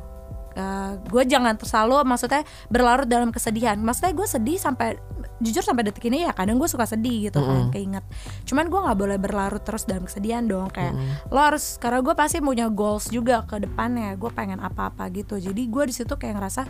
[0.58, 2.42] Eh, gue jangan selalu maksudnya
[2.74, 3.78] berlarut dalam kesedihan.
[3.78, 4.98] Maksudnya gue sedih sampai
[5.38, 8.02] jujur sampai detik ini ya kadang gue suka sedih gitu kan keinget.
[8.42, 10.98] Cuman gue nggak boleh berlarut terus dalam kesedihan dong kayak
[11.30, 15.38] lo harus karena gue pasti punya goals juga ke depannya gue pengen apa-apa gitu.
[15.38, 16.66] Jadi gue di situ kayak ngerasa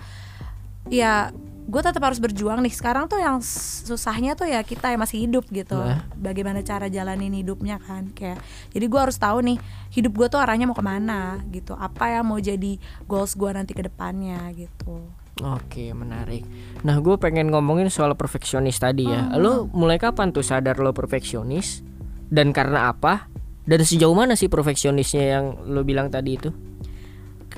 [0.93, 1.31] ya
[1.67, 5.43] gue tetap harus berjuang nih sekarang tuh yang susahnya tuh ya kita yang masih hidup
[5.51, 6.07] gitu Nah.
[6.15, 8.39] bagaimana cara jalanin hidupnya kan kayak
[8.71, 9.59] jadi gue harus tahu nih
[9.91, 13.75] hidup gue tuh arahnya mau ke mana gitu apa yang mau jadi goals gue nanti
[13.75, 16.41] ke depannya gitu Oke menarik.
[16.81, 19.29] Nah gue pengen ngomongin soal perfeksionis tadi ya.
[19.29, 19.37] Hmm.
[19.37, 21.85] Lo mulai kapan tuh sadar lo perfeksionis
[22.33, 23.29] dan karena apa?
[23.61, 26.49] Dan sejauh mana sih perfeksionisnya yang lo bilang tadi itu?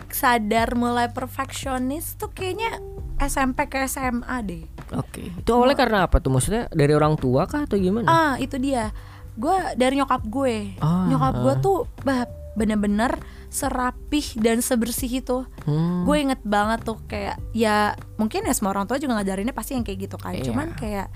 [0.09, 2.81] sadar mulai perfeksionis tuh kayaknya
[3.21, 5.29] SMP ke SMA deh Oke.
[5.35, 6.31] Itu awalnya karena apa tuh?
[6.31, 8.07] Maksudnya dari orang tua kah atau gimana?
[8.07, 8.89] ah itu dia
[9.35, 11.61] gue dari nyokap gue Ah, nyokap gue ah.
[11.61, 13.13] tuh bah, bener-bener
[13.49, 16.03] serapih dan sebersih itu Hmm.
[16.03, 19.83] gue inget banget tuh kayak ya mungkin ya semua orang tua juga ngajarinnya pasti yang
[19.83, 20.49] kayak gitu kan Iya.
[20.49, 21.07] cuman kayak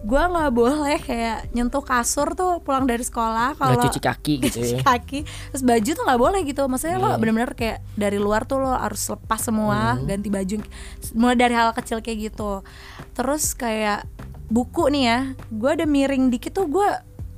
[0.00, 4.74] gue nggak boleh kayak nyentuh kasur tuh pulang dari sekolah kalau cuci kaki gitu cuci
[4.74, 4.82] ya.
[4.82, 5.18] kaki
[5.50, 7.18] terus baju tuh nggak boleh gitu maksudnya lo Iya.
[7.18, 10.06] bener-bener kayak dari luar tuh lo harus lepas semua Hmm.
[10.06, 10.56] ganti baju
[11.12, 12.64] mulai dari hal kecil kayak gitu
[13.12, 14.08] terus kayak
[14.46, 16.88] buku nih ya gue ada miring dikit tuh gue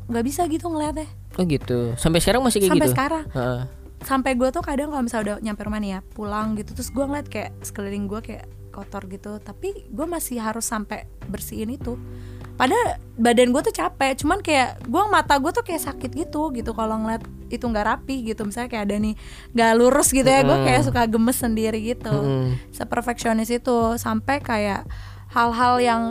[0.07, 1.97] nggak bisa gitu ngeliatnya Oh gitu.
[1.97, 2.95] Sampai sekarang masih kayak sampai gitu.
[2.95, 3.61] sekarang Heeh.
[4.03, 7.01] sampai gue tuh kadang kalau misalnya udah nyampe rumah nih ya pulang gitu terus gue
[7.01, 11.97] ngeliat kayak sekeliling gue kayak kotor gitu tapi gue masih harus sampai bersihin itu
[12.57, 16.73] padahal badan gue tuh capek cuman kayak gue mata gue tuh kayak sakit gitu gitu.
[16.73, 19.15] Kalau ngeliat itu nggak rapi gitu misalnya kayak ada nih
[19.53, 22.13] nggak lurus gitu ya gue kayak suka gemes sendiri gitu.
[22.13, 22.57] Mm-mm.
[22.73, 24.89] seperfeksionis itu sampai kayak
[25.33, 26.03] hal-hal yang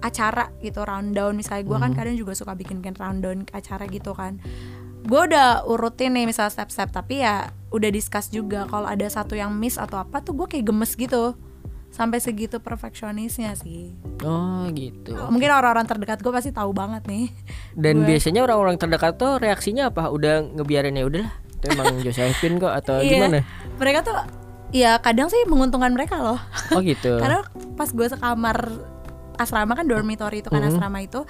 [0.00, 4.40] acara gitu rundown misalnya gue kan kadang juga suka bikin bikin rundown acara gitu kan.
[5.06, 8.66] Gue udah urutin nih misalnya step-step tapi ya udah discuss juga.
[8.66, 11.36] Kalau ada satu yang miss atau apa tuh gue kayak gemes gitu
[11.96, 15.16] sampai segitu perfeksionisnya sih Oh gitu.
[15.26, 17.32] mungkin orang-orang terdekat gue pasti tahu banget nih
[17.72, 20.08] Dan gue- biasanya orang-orang terdekat tuh reaksinya apa?
[20.08, 21.32] Udah ngebiarin ya udahlah.
[21.50, 23.08] Itu emang Josephine kok atau Iya.
[23.24, 23.40] gimana?
[23.74, 24.16] mereka tuh
[24.70, 26.36] ya kadang sih menguntungkan mereka loh
[26.70, 27.16] Oh gitu.
[27.22, 27.40] karena
[27.72, 28.56] pas gue sekamar
[29.36, 30.68] asrama kan dormitory itu kan Mhm.
[30.70, 31.24] asrama itu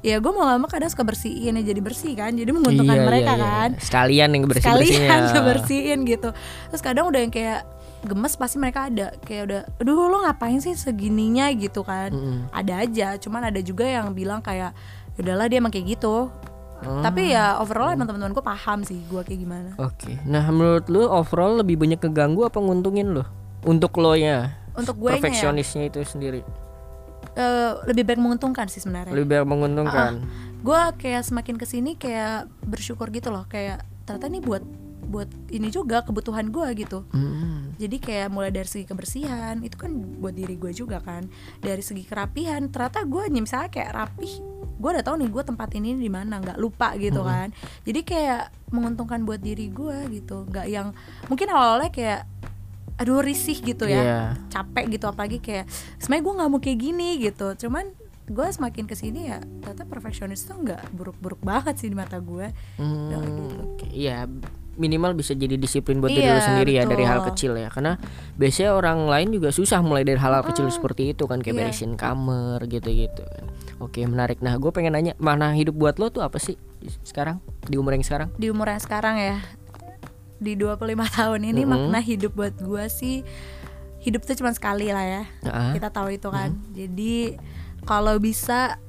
[0.00, 3.04] ya gue mau gak mau kadang suka bersihin ya jadi bersih kan jadi menguntungkan Iya,
[3.04, 3.46] mereka iya, iya.
[3.48, 6.28] kan Sekalian yang bersih sekalian ngebersihin gitu
[6.68, 7.64] terus kadang udah yang kayak
[8.04, 12.12] gemes pasti mereka ada kayak udah aduh lo ngapain sih segininya gitu kan
[12.50, 14.76] ada aja cuman ada juga yang bilang kayak
[15.14, 16.28] udahlah dia emang kayak gitu
[16.76, 17.00] Oh.
[17.00, 20.20] tapi ya overall emang teman-teman gue paham sih gue kayak gimana Oke.
[20.22, 23.24] Nah, menurut lu overall lebih banyak keganggu apa nguntungin lu?
[23.64, 26.44] Untuk lo ya, untuk gue ya perfeksionisnya itu sendiri.
[27.32, 30.12] eh, lebih baik menguntungkan sih sebenarnya Lebih banyak menguntungkan.
[30.60, 34.60] gue kayak semakin ke sini kayak bersyukur gitu loh kayak ternyata ini buat
[35.14, 37.70] buat ini juga kebutuhan gue gitu Hmm.
[37.76, 42.02] jadi kayak mulai dari segi kebersihan itu kan buat diri gue juga kan dari segi
[42.02, 44.34] kerapihan ternyata gue misalnya kayak rapih
[44.74, 47.30] gue udah tahu nih gue tempat ini di mana nggak lupa gitu Mm-mm.
[47.30, 47.48] kan
[47.82, 50.90] jadi kayak menguntungkan buat diri gue gitu nggak yang
[51.24, 52.26] mungkin awalnya kayak
[52.94, 54.20] aduh risih gitu ya Iya.
[54.50, 57.90] capek gitu apalagi kayak sebenarnya gue nggak mau kayak gini gitu cuman
[58.24, 62.48] gue semakin ke sini ya ternyata perfeksionis tuh nggak buruk-buruk banget sih di mata gue
[62.74, 63.42] Hmm, gitu.
[63.74, 63.86] oke.
[63.86, 64.24] Iya,
[64.74, 67.28] minimal bisa jadi disiplin buat diri Iya, lu sendiri ya dari hal betul.
[67.30, 67.68] kecil ya.
[67.68, 68.00] Karena
[68.34, 71.60] biasanya orang lain juga susah mulai dari hal-hal kecil seperti itu kan kayak Iya.
[71.68, 73.22] beresin kamar gitu-gitu.
[73.76, 74.40] Oke, menarik.
[74.40, 76.56] Nah, gue pengen nanya, mana hidup buat lo tuh apa sih
[77.02, 78.28] sekarang di umur yang sekarang?
[78.34, 79.36] di umur yang sekarang ya
[80.36, 81.72] di 25 tahun ini Mm-mm.
[81.88, 83.20] makna hidup buat gue sih
[84.00, 87.40] hidup tuh cuma sekali lah ya Nah, kita tahu itu kan jadi
[87.84, 88.80] kalau bisa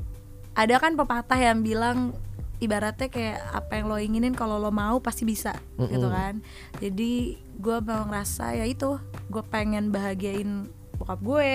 [0.55, 2.15] ada kan pepatah yang bilang
[2.63, 6.15] ibaratnya kayak apa yang lo inginin kalau lo mau pasti bisa gitu Mm-mm.
[6.15, 6.33] kan
[6.79, 8.95] jadi gue memang ngerasa ya itu
[9.27, 11.51] gue pengen bahagiain bokap gue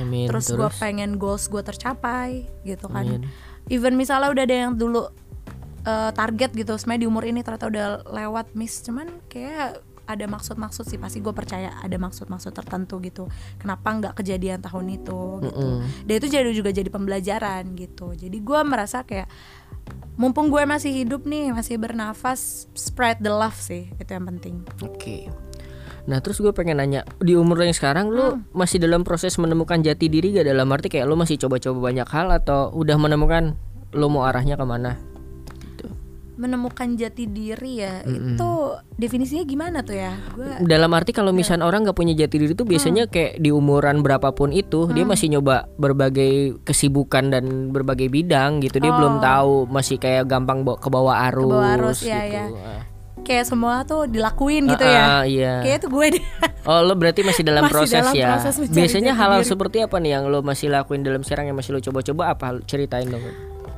[0.00, 0.26] amin.
[0.32, 3.28] terus, gue pengen goals gue tercapai gitu kan Amin.
[3.68, 5.12] even misalnya udah ada yang dulu
[5.84, 10.88] eh, target gitu sebenarnya di umur ini ternyata udah lewat miss cuman kayak ada maksud-maksud
[10.88, 13.28] sih pasti gue percaya ada maksud-maksud tertentu gitu
[13.60, 16.08] kenapa nggak kejadian tahun itu gitu Mm-mm.
[16.08, 19.28] dan itu jadi juga jadi pembelajaran gitu jadi gue merasa kayak
[20.16, 25.28] mumpung gue masih hidup nih masih bernafas spread the love sih itu yang penting Oke.
[26.08, 30.08] Nah terus gue pengen nanya di umur yang sekarang lu masih dalam proses menemukan jati
[30.08, 33.60] diri gak dalam arti kayak lu masih coba-coba banyak hal atau udah menemukan
[33.92, 34.96] lu mau arahnya ke mana?
[36.38, 38.32] Menemukan jati diri ya Mm-mm.
[38.32, 38.50] itu
[38.94, 42.62] definisinya gimana tuh ya gue Dalam arti kalau misalnya orang nggak punya jati diri itu
[42.62, 48.78] biasanya kayak di umuran berapapun itu dia masih nyoba berbagai kesibukan dan berbagai bidang gitu
[48.78, 49.20] dia belum Oh.
[49.20, 51.50] tahu masih kayak gampang bawa- ke bawah arus.
[51.50, 52.34] bawah arus, ya, gitu.
[52.34, 52.46] ya.
[52.46, 52.82] Ah.
[53.20, 55.54] kayak semua tuh dilakuin gitu Ah, ya ah, iya.
[55.60, 56.24] kayak itu gue deh
[56.70, 58.28] Oh lo berarti masih dalam Masih proses dalam ya.
[58.36, 61.80] proses Biasanya hal-hal seperti apa nih yang lo masih lakuin dalam sekarang yang masih lo
[61.82, 62.46] coba-coba apa?
[62.62, 63.20] Ceritain dong.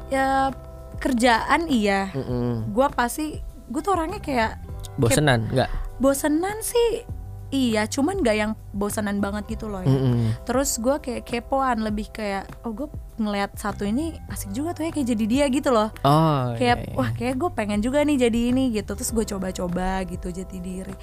[0.08, 0.50] ya
[1.00, 2.70] kerjaan iya Mm-mm.
[2.70, 4.60] gue pasti gue tuh orangnya kayak
[4.94, 5.70] Bosenan nggak?
[5.96, 7.04] bosenan sih
[7.50, 10.38] iya cuman gak yang bosenan banget gitu loh ya Mm-mm.
[10.44, 12.86] terus gue kayak kepoan lebih kayak oh gue
[13.16, 16.86] ngeliat satu ini asik juga tuh ya kayak jadi dia gitu loh Oh kayak iya,
[16.86, 16.96] iya.
[16.96, 20.94] wah kayak gue pengen juga nih jadi ini gitu terus gue coba-coba gitu jati diri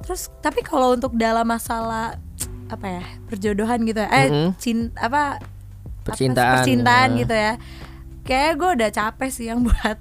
[0.00, 2.18] terus tapi kalau untuk dalam masalah
[2.66, 4.48] apa ya perjodohan gitu ya eh Mm-mm.
[4.56, 5.22] cinta apa
[6.02, 7.18] apa sih, Percintaan, percintaan ya.
[7.22, 7.52] gitu ya
[8.22, 9.98] kayak gue udah capek sih yang buat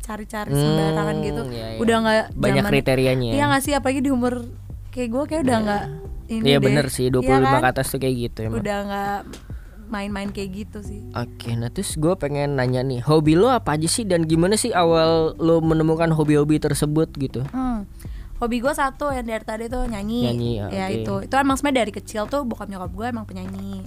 [0.00, 1.78] cari-cari sembarangan Hmm, gitu iya, iya.
[1.78, 3.30] udah nggak banyak zaman- kriterianya.
[3.32, 4.46] iya nggak sih apalagi di umur
[4.88, 5.84] kayak gue kayak udah nggak
[6.26, 7.60] ini Iya bener sih 25 Iya kan?
[7.60, 8.58] ke atas tuh kayak gitu emang.
[8.60, 9.18] udah nggak
[9.86, 13.86] main-main kayak gitu sih Oke, nah terus gue pengen nanya nih, hobi lo apa aja
[13.86, 17.46] sih dan gimana sih awal lo menemukan hobi-hobi tersebut gitu?
[17.48, 17.86] Hmm.
[18.36, 20.26] Hobi gue satu yang dari tadi tuh nyanyi.
[20.26, 20.92] Nyanyi, ya oke.
[20.92, 21.14] itu.
[21.24, 23.86] Itu emang sebenarnya dari kecil tuh bokap nyokap gue emang penyanyi.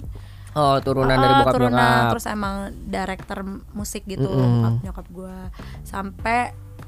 [0.50, 2.10] Oh turunan dari Oh, bokap turunan, nyokap.
[2.16, 3.38] Terus emang director
[3.70, 4.40] musik gitu Mm-mm.
[4.42, 5.36] bokap nyokap gue.
[5.82, 6.38] Sampai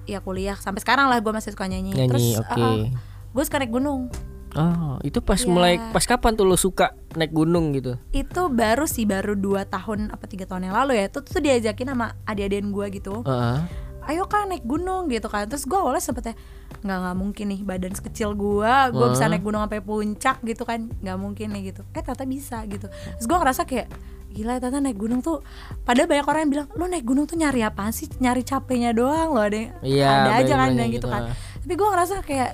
[0.03, 1.95] ya kuliah sampai sekarang lah gue masih suka nyanyi.
[1.95, 2.91] Nyanyi, terus oke.
[3.33, 4.11] gue suka naik gunung.
[4.53, 5.49] Oh itu pas Iya.
[5.49, 7.97] mulai pas kapan tuh lo suka naik gunung gitu?
[8.11, 11.09] Itu baru sih baru dua tahun apa tiga tahun yang lalu ya.
[11.09, 13.25] Itu tuh diajakin sama adik-adikin gue gitu.
[13.25, 13.59] Heeh.
[14.05, 15.47] Ayo kan naik gunung gitu kan.
[15.47, 16.35] Terus gue awalnya sempet ya
[16.83, 20.91] nggak nggak mungkin nih badan sekecil gue gue bisa naik gunung sampai puncak gitu kan.
[20.99, 21.83] Nggak mungkin nih gitu.
[21.91, 22.87] Eh ternyata bisa gitu.
[22.89, 23.89] Terus gue ngerasa kayak
[24.33, 25.45] gila ternyata naik gunung tuh
[25.83, 28.09] padahal banyak orang yang bilang lo naik gunung tuh nyari apaan sih?
[28.09, 31.23] Nyari capeknya doang loh ada yang- Iya, ada aja kan yang gitu gitu, kan.
[31.59, 32.51] Tapi gue ngerasa kayak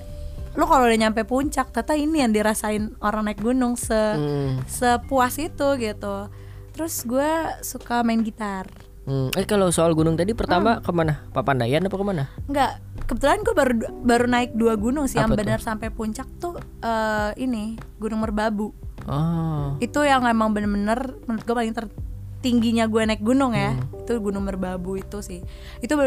[0.53, 4.59] lo kalau udah nyampe puncak ternyata ini yang dirasain orang naik gunung se Hmm.
[4.65, 6.27] sepuas itu gitu.
[6.69, 7.31] Terus gue
[7.61, 8.67] suka main gitar
[9.09, 11.25] Hmm, Eh kalau soal gunung tadi pertama ke mana?
[11.33, 12.29] Papandayan apa ke mana?
[12.45, 12.77] Enggak,
[13.09, 13.73] kebetulan gue baru
[14.05, 15.41] baru naik dua gunung sih yang Apa tuh?
[15.41, 18.69] benar sampai puncak tuh eh, ini Gunung Merbabu.
[19.09, 23.73] Oh, Itu yang emang bener-bener menurut gue paling tertingginya gue naik gunung ya.
[23.73, 24.05] Hmm.
[24.05, 25.41] Itu Gunung Merbabu itu sih.
[25.81, 25.97] Itu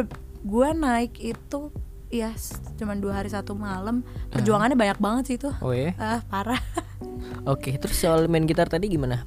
[0.43, 1.75] gue naik itu
[2.07, 2.31] ya
[2.79, 4.07] cuman dua hari satu malam.
[4.31, 5.51] Perjuangannya banyak banget sih itu.
[5.59, 5.91] oh ya.
[5.99, 6.63] Ah, parah.
[7.51, 9.27] Oke, terus soal main gitar tadi gimana?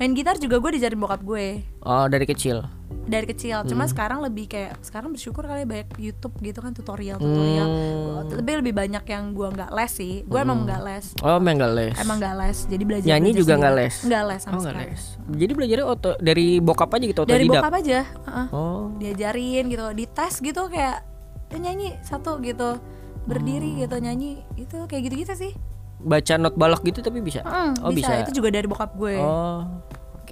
[0.00, 2.64] Main gitar juga gue diajarin bokap gue Oh dari kecil.
[3.02, 3.62] Dari kecil.
[3.62, 3.68] Hmm.
[3.68, 7.66] Cuma sekarang lebih kayak sekarang bersyukur kali ya banyak YouTube gitu kan tutorial-tutorial.
[7.66, 8.30] Hmm.
[8.30, 10.14] Tapi lebih banyak yang gue nggak les sih.
[10.22, 11.06] Gue emang nggak les.
[11.20, 11.94] Oh emang nggak les.
[11.98, 13.94] Emang nggak les, jadi belajar Nyanyi belajar juga nggak les?
[14.02, 14.86] Nggak les sama Oh sekali.
[14.86, 15.02] les.
[15.32, 18.46] Jadi belajarnya oto dari bokap aja gitu Dari bokap aja, heeh.
[18.50, 18.94] Oh.
[18.96, 21.02] diajarin gitu, di tes gitu kayak
[21.50, 22.78] "Ya, nyanyi satu gitu,
[23.24, 23.80] berdiri Hmm.
[23.82, 25.52] gitu nyanyi itu kayak gitu-gitu sih.
[25.98, 27.42] Baca not balok gitu tapi bisa.
[27.42, 28.10] Mm, oh bisa.
[28.10, 28.22] bisa.
[28.26, 29.14] itu juga dari bokap gue.
[29.18, 29.62] Oh.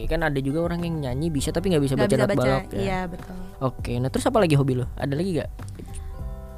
[0.01, 2.31] Oke kan ada juga orang yang nyanyi bisa tapi nggak bisa Nggak baca bisa not
[2.31, 2.81] baca, balok ya.
[2.81, 3.37] iya betul.
[3.61, 4.89] Oke, nah terus apa lagi hobi lo?
[4.95, 5.51] Ada lagi gak?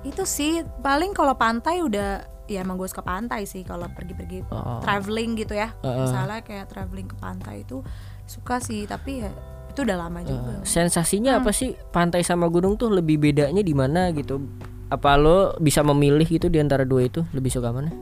[0.03, 4.83] itu sih paling kalau pantai udah ya emang gue suka pantai sih kalau pergi-pergi Oh.
[4.83, 5.99] traveling gitu ya Heeh.
[6.01, 7.87] misalnya kayak traveling ke pantai itu
[8.25, 9.31] suka sih tapi ya
[9.65, 11.41] itu udah lama juga Sensasinya Hmm.
[11.41, 14.43] apa sih pantai sama gunung tuh lebih bedanya di mana gitu?
[14.89, 17.95] Apa lo bisa memilih gitu di antara dua itu lebih suka mana?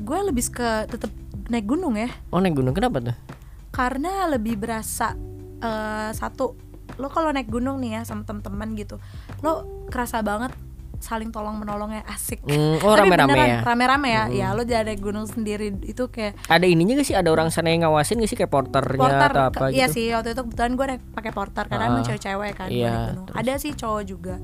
[0.00, 1.10] gue lebih suka tetap
[1.46, 3.16] naik gunung ya Oh naik gunung kenapa tuh?
[3.80, 5.16] Karena lebih berasa
[5.58, 6.52] eh, satu
[6.94, 9.00] lo kalau naik gunung nih ya sama teman-teman gitu
[9.40, 9.52] lo
[9.88, 10.52] kerasa banget
[11.00, 13.58] saling tolong menolongnya asik Hmm, oh Tapi rame-rame ya.
[13.64, 17.16] rame-rame ya ya lo jangan naik gunung sendiri itu kayak Ada ininya gak sih?
[17.16, 19.96] Ada orang sana yang ngawasin gak sih kayak porternya porter atau apa iya gitu?
[19.96, 23.06] sih waktu itu kebetulan gue naik pakai porter karena Ah, emang cewek-cewek kan iya, naik
[23.08, 23.24] gunung.
[23.24, 23.38] terus?
[23.40, 24.34] ada sih cowok juga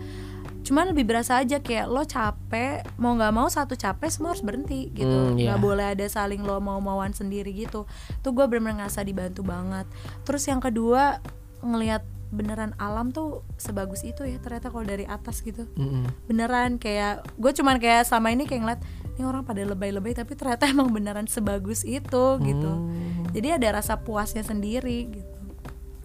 [0.66, 4.90] cuman lebih berasa aja kayak lo capek mau nggak mau satu capek semua harus berhenti
[4.90, 5.48] gitu Hmm, iya.
[5.48, 7.86] nggak boleh ada saling lo mau mauan sendiri gitu
[8.20, 9.86] tuh gue bener-bener ngerasa dibantu banget
[10.22, 11.22] terus yang kedua
[11.60, 16.10] ngelihat beneran alam tuh sebagus itu ya ternyata kalau dari atas gitu Mm-mm.
[16.26, 18.82] beneran kayak gue cuman kayak selama ini kayak ngeliat
[19.14, 23.30] ini orang pada lebay-lebay tapi ternyata emang beneran sebagus itu gitu Hmm.
[23.30, 25.35] jadi ada rasa puasnya sendiri gitu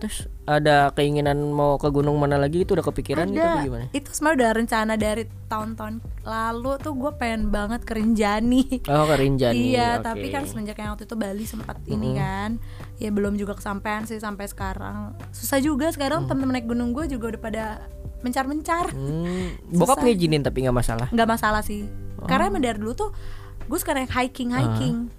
[0.02, 3.86] Terus ada keinginan mau ke gunung mana lagi itu udah kepikiran gitu ada apa gimana?
[3.92, 9.16] itu sebenarnya udah rencana dari tahun-tahun lalu tuh gue pengen banget ke Rinjani Oh ke
[9.16, 9.62] Rinjani.
[9.70, 10.04] iya oke.
[10.04, 12.58] tapi kan semenjak yang waktu itu Bali sempat ini kan
[12.98, 17.32] ya belum juga kesampaian sih sampai sekarang susah juga sekarang temen-temen naik gunung gue juga
[17.32, 17.66] udah pada
[18.20, 21.08] mencar-mencar Hmm, bokap ngizinin tapi nggak masalah.
[21.08, 21.86] nggak masalah sih
[22.18, 22.26] Oh.
[22.26, 23.10] karena emang dari dulu tuh
[23.64, 25.10] gue suka naik hiking hiking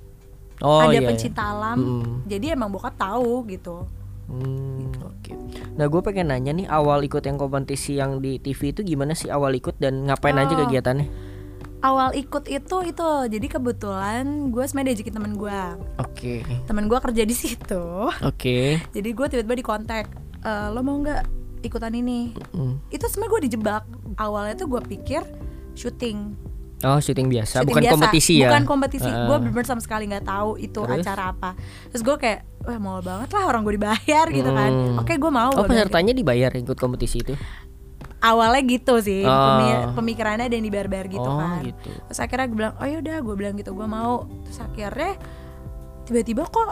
[0.59, 0.99] Oh ada iya.
[0.99, 1.09] iya.
[1.09, 2.15] pencinta alam Mm-mm.
[2.27, 3.87] jadi emang bokap tahu gitu
[4.25, 5.33] Hmm, oke.
[5.73, 9.29] Nah gue pengen nanya nih awal ikut yang kompetisi yang di TV itu gimana sih
[9.29, 10.61] awal ikut dan ngapain aja Oh.
[10.63, 11.09] kegiatannya?
[11.83, 15.61] awal ikut itu itu jadi kebetulan gue sebenarnya diajakin temen gue
[15.99, 16.47] Oke.
[16.63, 18.79] temen gue kerja di situ Oke.
[18.97, 20.07] jadi gue tiba-tiba di kontak
[20.41, 21.27] "Eh, lo mau nggak
[21.61, 22.79] ikutan ini Hmm.
[22.89, 23.83] itu sebenarnya gue dijebak
[24.15, 25.27] awalnya tuh gue pikir
[25.75, 26.39] syuting
[26.83, 27.95] Oh syuting biasa, syuting bukan biasa.
[27.95, 28.49] kompetisi ya?
[28.49, 29.27] bukan kompetisi Heeh.
[29.27, 30.99] gue bener sama sekali nggak tahu itu Terus?
[31.01, 31.51] acara apa
[31.87, 34.99] terus gue kayak wah mau banget lah orang gue dibayar gitu kan Hmm.
[34.99, 35.73] oke gue mau Oh bilang gitu.
[35.73, 37.35] pesertanya dibayar ikut kompetisi itu?
[38.21, 39.35] awalnya gitu sih Oh.
[39.53, 41.91] pemi- pemikirannya ada yang dibayar-bayar gitu oh kan gitu.
[42.03, 45.19] terus akhirnya gue bilang oh yaudah gue bilang gitu gue mau terus akhirnya
[46.03, 46.71] tiba-tiba kok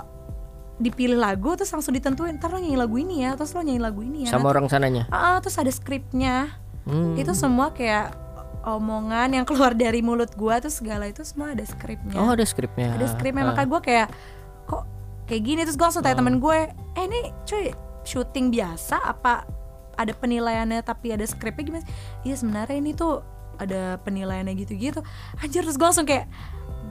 [0.76, 4.00] dipilih lagu terus langsung ditentuin ntar lo nyanyi lagu ini ya terus lo nyanyi lagu
[4.00, 5.04] ini ya Sama orang sananya?
[5.06, 7.12] Ah, ah, terus ada skripnya Hmm.
[7.14, 8.16] itu semua kayak
[8.64, 12.16] omongan yang keluar dari mulut gua terus segala itu semua ada skripnya.
[12.20, 12.92] Oh ada skripnya.
[12.96, 13.44] ada skripnya.
[13.44, 13.48] Ah.
[13.52, 14.08] makanya gue kayak
[14.68, 14.82] kok
[15.24, 15.60] kayak gini?
[15.64, 17.72] Terus gue langsung tanya temen gue eh ini cuy
[18.04, 19.44] syuting biasa apa
[19.96, 21.84] ada penilaiannya tapi ada skripnya gimana
[22.24, 23.20] iya sebenarnya ini tuh
[23.60, 25.04] ada penilaiannya gitu-gitu.
[25.40, 26.28] Anjir terus gue langsung kayak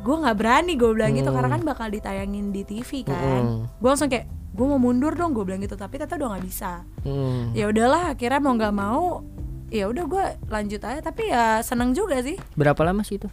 [0.06, 1.30] gue nggak berani gue bilang gitu.
[1.34, 3.42] Karena kan bakal ditayangin di TV kan.
[3.46, 3.66] Hmm.
[3.66, 5.74] gue langsung kayak gue mau mundur dong gue bilang gitu.
[5.74, 6.86] Tapi ternyata udah nggak bisa.
[7.06, 7.54] Hmm.
[7.58, 9.26] ya udahlah akhirnya mau nggak mau
[9.70, 13.30] ya udah gue lanjut aja tapi ya seneng juga sih Berapa lama sih itu?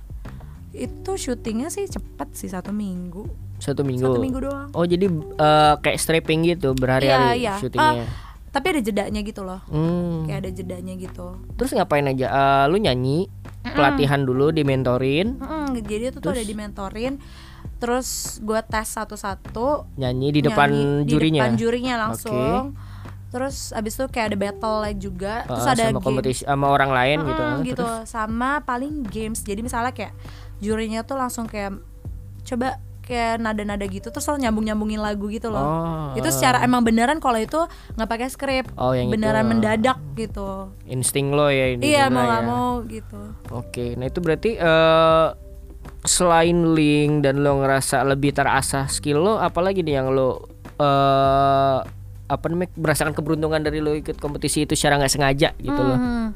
[0.70, 3.24] itu syutingnya sih cepet sih satu minggu
[3.56, 4.04] Satu minggu.
[4.04, 7.54] satu minggu doang Oh jadi eh, kayak stripping gitu berhari-hari Iya, iya.
[7.56, 8.04] syutingnya.
[8.46, 10.24] tapi ada jedanya gitu loh Hmm.
[10.24, 12.26] kayak ada jedanya gitu Terus ngapain aja?
[12.26, 13.28] Eh, lu nyanyi,
[13.66, 17.16] pelatihan dulu, dimentorin, Mm-mm, jadi itu tuh ada dimentorin
[17.74, 21.40] terus gue tes satu-satu nyanyi di depan nyanyi jurinya.
[21.40, 22.76] di depan jurinya langsung
[23.36, 27.16] terus abis itu kayak ada battle juga terus Ah, ada sama kompetisi sama orang lain
[27.22, 27.42] gitu.
[27.42, 30.16] Mm-mm, Ah, gitu Terus sama paling games jadi misalnya kayak
[30.56, 31.76] jurinya tuh langsung kayak
[32.42, 37.20] coba kayak nada-nada gitu terus lo nyambung-nyambungin lagu gitu loh Oh, itu secara emang beneran
[37.20, 37.60] kalau itu
[37.92, 39.50] nggak pakai skrip Oh, yang beneran itu.
[39.52, 41.86] mendadak gitu insting lo ya ini.
[41.86, 42.48] iya mau nggak ya.
[42.48, 43.20] mau gitu
[43.52, 45.28] Oke, nah itu berarti eh
[46.02, 50.42] selain link dan lo ngerasa lebih terasah skill lo, apalagi nih yang lo
[50.76, 51.78] eh
[52.26, 55.94] apa namanya merasakan keberuntungan dari lo ikut kompetisi itu secara nggak sengaja gitu loh.
[55.94, 56.28] Hmm.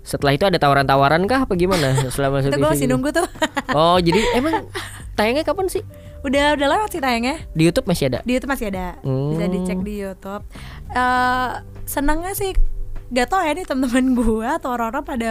[0.00, 2.92] Setelah itu ada tawaran-tawaran kah apa gimana selama itu gue masih gitu?
[2.92, 3.26] nunggu tuh
[3.70, 4.70] Oh, jadi emang
[5.12, 5.82] tayangnya kapan sih?
[6.18, 8.18] udah udah lewat sih tayangnya Di YouTube masih ada.
[8.20, 9.52] di YouTube masih ada bisa Hmm.
[9.52, 10.42] dicek di YouTube
[10.90, 11.50] eh
[11.84, 12.50] senangnya sih
[13.08, 15.30] gak tau ya nih teman-teman gue atau orang-orang pada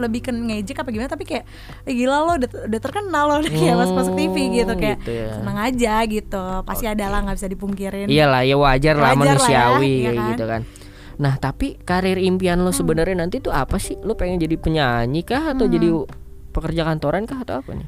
[0.00, 1.44] lebih ke ngejek apa gimana tapi kayak
[1.82, 4.98] "Eh, gila lo udah, udah terkenal lo udah kayak masuk masuk TV gitu Hmm, kayak
[4.98, 5.28] gitu ya.
[5.34, 9.46] seneng aja gitu pasti ada lah nggak bisa dipungkirin Iyalah ya wajar lah Wajar lah
[9.46, 10.30] ya, manusiawi kayak kan?
[10.30, 10.62] gitu kan.
[11.16, 14.00] Nah tapi karir impian lo sebenarnya nanti tuh apa sih?
[14.00, 15.74] Lo pengen jadi penyanyi kah atau Hmm.
[15.74, 15.88] jadi
[16.50, 17.84] pekerja kantoran kah atau apa nih?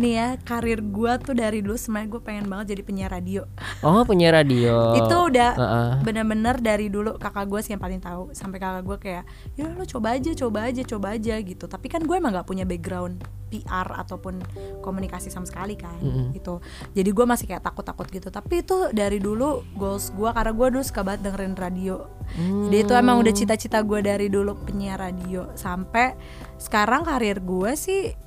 [0.00, 3.42] Nih ya karir gue tuh dari dulu sebenarnya gue pengen banget jadi penyiar radio.
[3.84, 4.76] Oh penyiar radio.
[5.00, 5.90] itu udah Heeh.
[6.00, 8.32] bener-bener dari dulu kakak gue sih yang paling tahu.
[8.32, 9.24] Sampai kakak gue kayak
[9.60, 11.64] ya lo coba aja coba aja coba aja gitu.
[11.68, 13.20] Tapi kan gue emang nggak punya background
[13.52, 14.40] PR ataupun
[14.80, 16.32] komunikasi sama sekali kan Mm-mm.
[16.32, 16.64] gitu.
[16.96, 18.32] Jadi gue masih kayak takut-takut gitu.
[18.32, 22.08] Tapi itu dari dulu goals gue karena gue dulu suka banget dengerin radio.
[22.32, 25.52] Jadi itu emang udah cita-cita gue dari dulu penyiar radio.
[25.52, 26.16] Sampai
[26.56, 28.21] sekarang karir gue sih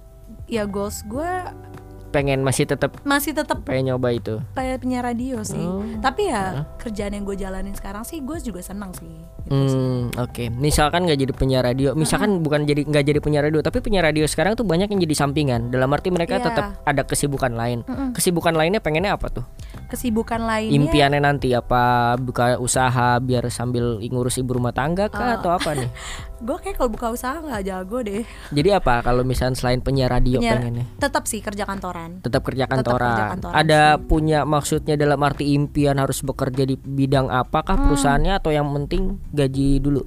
[0.45, 1.31] ya goals gue
[2.09, 4.39] pengen masih tetap masih tetap pengen nyoba itu.
[4.55, 5.83] kayak penyiar radio sih Oh.
[5.99, 9.11] tapi ya kerjaan yang gue jalanin sekarang sih gue juga senang sih.
[9.45, 10.49] Hmm, oke.
[10.51, 14.25] Misalkan nggak jadi penyiar radio, misalkan bukan jadi nggak jadi penyiar radio, tapi penyiar radio
[14.25, 15.69] sekarang tuh banyak yang jadi sampingan.
[15.69, 16.45] Dalam arti mereka Iya.
[16.45, 17.81] tetap ada kesibukan lain.
[17.83, 18.11] Mm-mm.
[18.11, 19.45] Kesibukan lainnya pengennya apa tuh?
[19.85, 22.15] kesibukan lainnya Impiannya nanti apa?
[22.17, 25.37] Buka usaha biar sambil ngurus ibu rumah tangga kah Oh.
[25.37, 25.89] atau apa nih?
[26.37, 30.37] gue kayak kalau buka usaha nggak jago deh Jadi apa kalau misalnya selain penyiar radio
[30.37, 30.85] Penyiar- pengennya?
[30.97, 33.29] tetap sih kerja kantoran Tetap kerja Tetap kerja kantoran.
[33.31, 37.85] kantoran Ada punya maksudnya dalam arti impian harus bekerja di bidang apakah Hmm.
[37.87, 40.01] perusahaannya atau yang penting gaji dulu?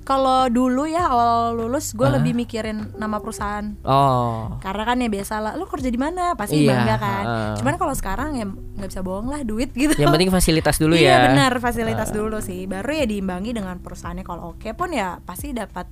[0.00, 4.58] kalau dulu ya awal lulus gue lebih mikirin nama perusahaan Oh.
[4.58, 7.54] karena kan ya biasa lah lu kerja di mana pasti Iya, bangga kan heeh.
[7.62, 11.14] cuman kalau sekarang ya nggak bisa bohong lah duit gitu Yang penting fasilitas dulu iya
[11.14, 11.18] ya.
[11.30, 15.86] benar fasilitas dulu sih baru ya diimbangi dengan perusahaannya kalau oke pun ya pasti dapat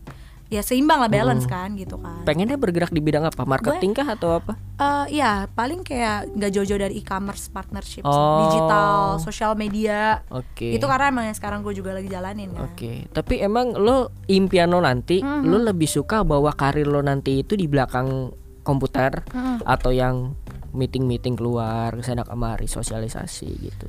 [0.48, 3.44] ya seimbang lah balance kan gitu kan Pengennya bergerak di bidang apa?
[3.44, 4.56] Marketing kah atau apa?
[4.74, 8.00] Eh ya paling kayak nggak jauh-jauh dari e-commerce partnership.
[8.02, 8.40] Oh.
[8.42, 10.72] digital sosial media Oke.
[10.72, 14.68] itu karena emang yang sekarang gue juga lagi jalanin ya Oke, tapi emang lo impian
[14.68, 15.44] lo nanti, Mhm.
[15.44, 18.32] lo lebih suka bahwa karir lo nanti itu di belakang
[18.62, 19.64] komputer Mhm.
[19.64, 20.32] atau yang
[20.70, 23.88] meeting-meeting keluar ke sana kemari sosialisasi gitu.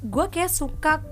[0.00, 1.04] gue kayak suka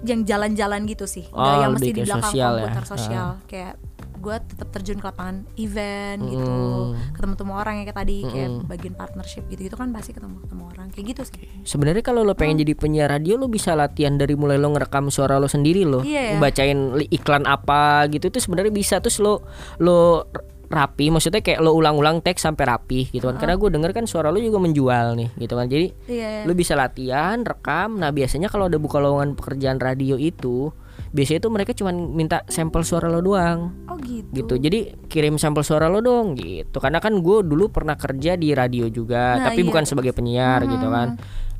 [0.00, 2.62] yang jalan-jalan gitu sih Oh, yang mesti di belakang sosial ya.
[2.62, 3.74] komputer sosial kayak
[4.20, 7.16] gue tetap terjun ke lapangan event gitu Mm.
[7.16, 8.68] ketemu ketemu orang yang kayak tadi kayak Mm-mm.
[8.68, 12.32] bagian partnership gitu itu kan pasti ketemu ketemu orang kayak gitu sih Sebenarnya kalau lo
[12.32, 16.00] pengen jadi penyiar radio lo bisa latihan dari mulai lo ngerekam suara lo sendiri lo,
[16.00, 16.38] Iya ya.
[16.38, 19.40] bacain iklan apa gitu itu sebenarnya bisa terus lo
[19.78, 20.28] lo
[20.66, 23.36] rapi, maksudnya kayak lo ulang-ulang teks sampai rapi gitu kan.
[23.36, 25.66] Karena gue denger kan suara lo juga menjual nih gitu kan.
[25.66, 30.70] Jadi iya lu bisa latihan rekam nah biasanya kalau ada buka lowongan pekerjaan radio itu
[31.10, 33.74] biasanya itu mereka cuma minta sampel suara lo doang.
[33.90, 34.30] Oh gitu.
[34.30, 34.54] Gitu.
[34.56, 34.78] Jadi
[35.10, 36.78] kirim sampel suara lo dong gitu.
[36.78, 39.68] Karena kan gue dulu pernah kerja di radio juga Nah, tapi iya.
[39.68, 40.94] bukan sebagai penyiar gitu Hmm.
[40.94, 41.08] kan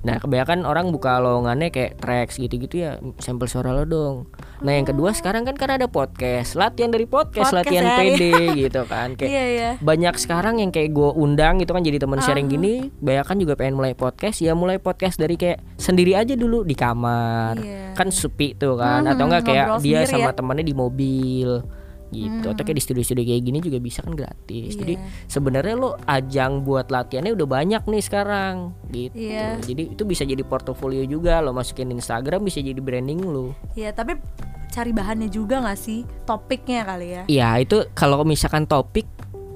[0.00, 4.16] nah kebanyakan orang buka lowongannya kayak tracks gitu-gitu ya sampel suara lo dong.
[4.60, 8.22] Nah yang kedua sekarang kan karena ada podcast latihan dari podcast, Podcast latihan ya, PD
[8.64, 9.12] gitu kan.
[9.12, 12.50] Kayak iya ya banyak sekarang yang kayak gue undang gitu kan jadi teman sharing Ah.
[12.50, 14.40] gini banyak kan juga pengen mulai podcast.
[14.40, 17.56] Ya mulai podcast dari kayak sendiri aja dulu di kamar.
[17.56, 17.92] Iya.
[17.92, 20.32] kan sepi tuh kan Hmm, atau enggak kayak dia sama ya.
[20.32, 21.60] temannya di mobil
[22.10, 22.46] gitu.
[22.46, 24.74] Atau kayak di studio-studio kayak gini juga bisa kan gratis.
[24.74, 25.06] Jadi Iya.
[25.26, 28.74] sebenarnya lo ajang buat latihannya udah banyak nih sekarang.
[28.90, 29.14] Gitu.
[29.16, 29.58] Iya.
[29.62, 31.38] jadi itu bisa jadi portofolio juga.
[31.38, 33.54] Lo masukin Instagram bisa jadi branding lo.
[33.72, 34.18] Iya tapi
[34.70, 36.06] cari bahannya juga nggak sih?
[36.22, 37.22] Topiknya kali ya.
[37.26, 39.06] Iya itu kalau misalkan topik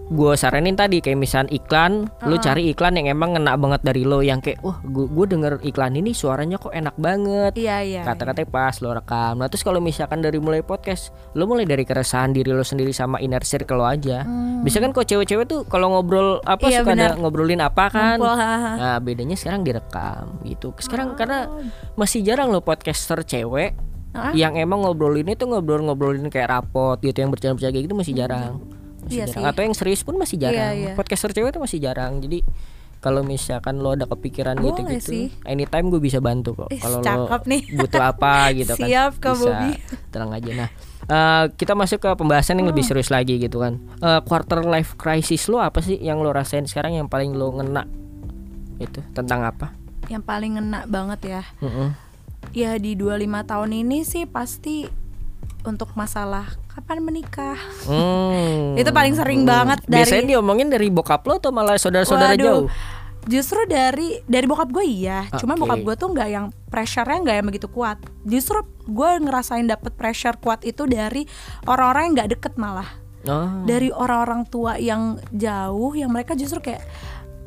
[0.04, 2.42] gue saranin tadi kayak misalkan iklan lu Ah.
[2.42, 5.96] cari iklan yang emang ngena banget dari lo yang kayak wah gue gue denger iklan
[5.96, 7.52] ini suaranya kok enak banget.
[7.54, 9.40] Iya iya kata-katanya pas lo rekam.
[9.40, 13.16] Nah terus kalau misalkan dari mulai podcast lo mulai dari keresahan diri lo sendiri sama
[13.18, 14.22] inner circle lo aja.
[14.22, 14.60] Hmm.
[14.60, 18.16] bisa kan kok cewek-cewek tuh kalau ngobrol apa Iya, suka ada ngobrolin apa kan?
[18.16, 18.32] Ngumpul,
[18.74, 20.72] nah bedanya sekarang direkam gitu.
[20.78, 21.16] Sekarang Oh.
[21.16, 21.48] karena
[21.94, 23.76] masih jarang lo podcaster cewek
[24.12, 24.32] Hah?
[24.32, 28.60] yang emang ngobrolin itu ngobrol-ngobrolin kayak rapot gitu yang bercanda-bercanda gitu masih jarang
[29.04, 29.50] masih Iya jarang sih.
[29.50, 30.92] atau yang serius pun masih jarang Iya, iya.
[30.94, 32.40] podcaster cewek itu masih jarang jadi
[32.98, 35.26] kalau misalkan lo ada kepikiran Boleh gitu-gitu sih.
[35.44, 37.62] anytime gue bisa bantu kok kalau lo nih.
[37.70, 39.70] butuh apa gitu kan Siap, Kak bisa Bobi.
[40.08, 40.68] tenang aja nah
[41.04, 42.72] eh, kita masuk ke pembahasan yang Hmm.
[42.72, 46.64] lebih serius lagi gitu kan Eh, quarter life crisis lo apa sih yang lo rasain
[46.64, 47.84] sekarang yang paling lo ngena
[48.76, 49.70] itu tentang apa
[50.06, 51.92] yang paling ngena banget ya Mm-mm.
[52.52, 54.84] ya di 25 tahun ini sih pasti
[55.64, 58.76] untuk masalah kapan menikah Hmm.
[58.80, 62.68] Itu paling sering banget dari- Biasanya diomongin dari bokap lo atau malah saudara-saudara jauh?
[63.24, 65.62] justru dari dari bokap gue iya cuman Oke.
[65.64, 70.36] bokap gue tuh nggak yang pressure-nya nggak yang begitu kuat justru gue ngerasain dapet pressure
[70.36, 71.24] kuat itu dari
[71.64, 72.84] orang-orang yang nggak deket malah
[73.24, 73.64] Oh.
[73.64, 76.84] dari orang-orang tua yang jauh yang mereka justru kayak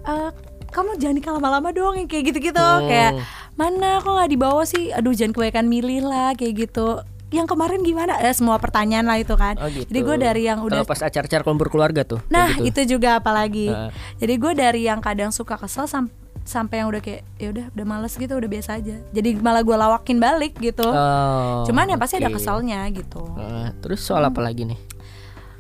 [0.02, 0.30] "Eh,
[0.68, 2.90] kamu jangan nikah lama-lama dong yang kayak gitu-gitu Hmm.
[2.90, 3.14] kayak
[3.54, 8.16] mana kok nggak dibawa sih aduh jangan kebanyakan milih lah kayak gitu yang kemarin gimana
[8.20, 9.84] eh, semua pertanyaan lah itu kan Oh, gitu.
[9.86, 12.24] jadi gue dari yang udah Kalau pas acara-acara kumpul keluarga tuh.
[12.28, 12.72] nah gitu.
[12.86, 13.92] itu juga apalagi Heeh.
[14.18, 17.86] jadi gue dari yang kadang suka kesel sam- sampai yang udah kayak ya udah udah
[17.86, 22.16] males gitu udah biasa aja jadi malah gue lawakin balik gitu Oh, cuman ya pasti
[22.16, 24.80] ada keselnya gitu Heeh, terus soal apa lagi nih?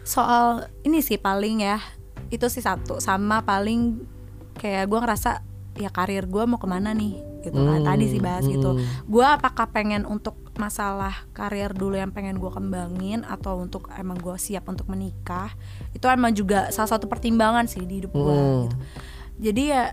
[0.01, 0.47] soal
[0.81, 1.83] ini sih paling ya
[2.29, 3.99] itu sih satu sama paling
[4.55, 5.43] kayak gue ngerasa
[5.77, 9.07] ya karir gue mau ke mana nih gitu kan Hmm, tadi sih bahas gitu hmm.
[9.07, 14.35] gue apakah pengen untuk masalah karir dulu yang pengen gue kembangin atau untuk emang gue
[14.35, 15.53] siap untuk menikah
[15.93, 18.61] itu emang juga salah satu pertimbangan sih di hidup gue Hmm.
[18.65, 18.75] gitu
[19.37, 19.83] jadi ya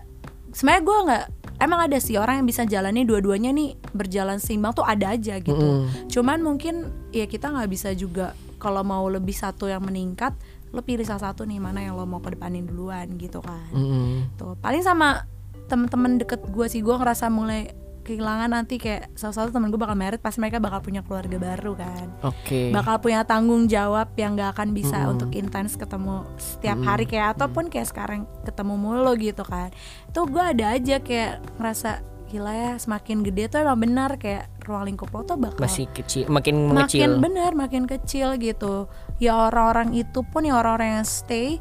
[0.51, 1.23] sebenarnya gue nggak
[1.57, 5.53] emang ada sih orang yang bisa jalani dua-duanya nih berjalan seimbang tuh ada aja gitu
[5.55, 6.09] Mm-mm.
[6.09, 6.75] cuman mungkin
[7.11, 10.33] ya kita nggak bisa juga kalau mau lebih satu yang meningkat
[10.71, 14.35] lo pilih salah satu nih mana yang lo mau kedepanin duluan gitu kan Mm-mm.
[14.35, 15.23] tuh paling sama
[15.65, 17.73] temen-temen deket gue sih gue ngerasa mulai
[18.05, 21.73] kehilangan nanti kayak salah satu temen gue bakal merit pasti mereka bakal punya keluarga baru
[21.73, 22.69] kan Oke.
[22.69, 25.11] bakal punya tanggung jawab yang gak akan bisa Mm-mm.
[25.17, 26.85] untuk intens ketemu setiap Mm-mm.
[26.85, 29.73] hari kayak ataupun kayak sekarang ketemu mulu gitu kan
[30.13, 34.85] tuh gue ada aja kayak ngerasa gila ya semakin gede tuh emang benar kayak ruang
[34.85, 37.11] lingkup lo tuh bakal Masih kecil, makin makin mengecil.
[37.21, 38.85] benar makin kecil gitu
[39.17, 41.57] ya orang-orang itu pun ya orang-orang yang stay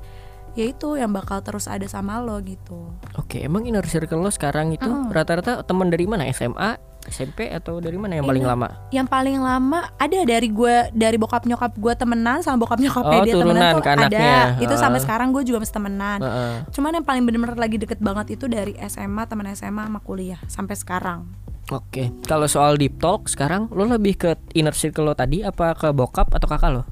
[0.55, 4.71] ya itu yang bakal terus ada sama lo gitu Oke, emang inner circle lo sekarang
[4.71, 6.27] itu rata-rata teman dari mana?
[6.31, 8.69] SMA, SMP atau dari mana yang paling Ini- lama?
[8.89, 13.25] yang paling lama ada dari gue dari bokap nyokap gue temenan sama bokap nyokapnya Oh,
[13.25, 16.55] dia temenan tuh ke ada itu sampai sekarang gue juga masih temenan Heeh.
[16.71, 20.75] cuman yang paling bener-bener lagi deket banget itu dari SMA teman SMA sama kuliah sampai
[20.75, 21.21] sekarang
[21.67, 25.89] Oke, kalau soal deep talk sekarang lo lebih ke inner circle lo tadi apa ke
[25.91, 26.83] bokap atau kakak lo?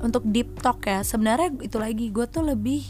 [0.00, 2.82] Untuk deep talk ya sebenarnya itu lagi gue tuh lebih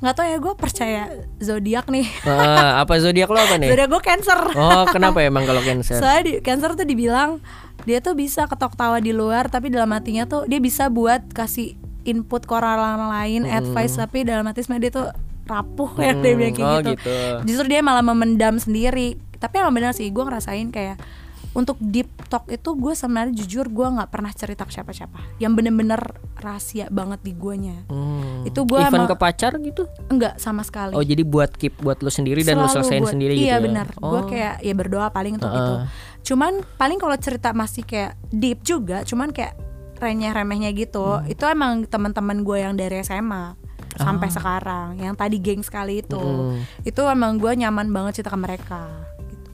[0.00, 1.02] nggak tau ya gue percaya
[1.36, 3.68] zodiak nih Heeh, apa zodiak lo apa nih?
[3.68, 5.96] zodiak gue cancer Oh, kenapa emang kalau cancer?
[5.96, 7.36] soalnya di cancer tuh dibilang
[7.80, 12.42] dia tuh bisa ketok-tawa di luar tapi dalam hatinya tuh dia bisa buat kasih input
[12.42, 12.72] ke orang
[13.06, 13.52] lain Hmm.
[13.54, 15.06] advice tapi dalam hati sebenarnya dia tuh
[15.46, 16.90] rapuh ya dia bilang kayak oh, gitu.
[16.94, 17.14] gitu.
[17.44, 20.96] justru dia malah memendam sendiri tapi emang benar sih gue ngerasain kayak
[21.52, 25.98] untuk deep talk itu gue sebenarnya jujur gue nggak pernah cerita ke siapa-siapa yang bener-bener
[26.36, 28.42] rahasia banget di guanya Hmm.
[28.42, 29.84] Itu gua Even ke pacar gitu?
[30.06, 33.12] enggak sama sekali Oh, jadi buat keep buat lo sendiri dan lo Selalu selesain buat-
[33.12, 33.58] sendiri iya gitu ya?
[33.60, 34.24] benar gue Oh.
[34.24, 35.74] kayak ya berdoa paling untuk itu
[36.22, 39.58] cuman paling kalau cerita masih kayak deep juga cuman kayak
[39.98, 41.26] remeh remehnya gitu Hmm.
[41.26, 43.58] itu emang teman-teman gue yang dari SMA
[43.92, 44.32] sampai Ah.
[44.32, 46.62] sekarang yang tadi geng sekali itu Mm.
[46.86, 48.80] itu emang gue nyaman banget cerita ke mereka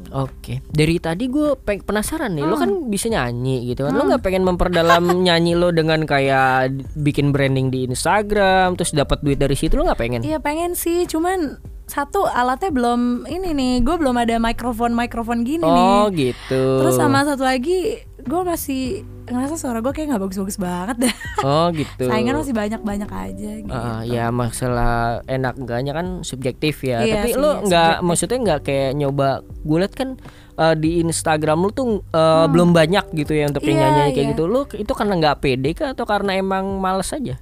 [0.08, 2.62] Oke, dari tadi gue penasaran nih, lo Hmm.
[2.62, 4.10] kan bisa nyanyi gitu kan, lo Hmm.
[4.10, 9.54] nggak pengen memperdalam nyanyi lo dengan kayak bikin branding di Instagram, terus dapat duit dari
[9.54, 10.20] situ lo nggak pengen?
[10.22, 15.62] Iya pengen sih cuman satu alatnya belum ini nih gue belum ada mikrofon mikrofon gini
[15.62, 16.82] Oh nih gitu.
[16.82, 18.82] terus sama satu lagi gue masih
[19.26, 22.06] ngerasa suara gue kayak nggak bagus-bagus banget dah Oh gitu.
[22.06, 23.70] saingan masih banyak-banyak aja gitu.
[23.70, 27.02] Ah, ya masalah enak enggaknya kan subjektif ya.
[27.02, 29.28] Iya Tapi sih, lo iya, nggak maksudnya nggak kayak nyoba.
[29.62, 30.18] Gue liat kan
[30.56, 32.50] eh, di Instagram lo tuh eh, Hmm.
[32.50, 34.32] belum banyak gitu ya untuk Iya, nyanyi kayak iya.
[34.34, 34.42] gitu.
[34.46, 37.34] Lo itu karena nggak pede kah atau karena emang males aja?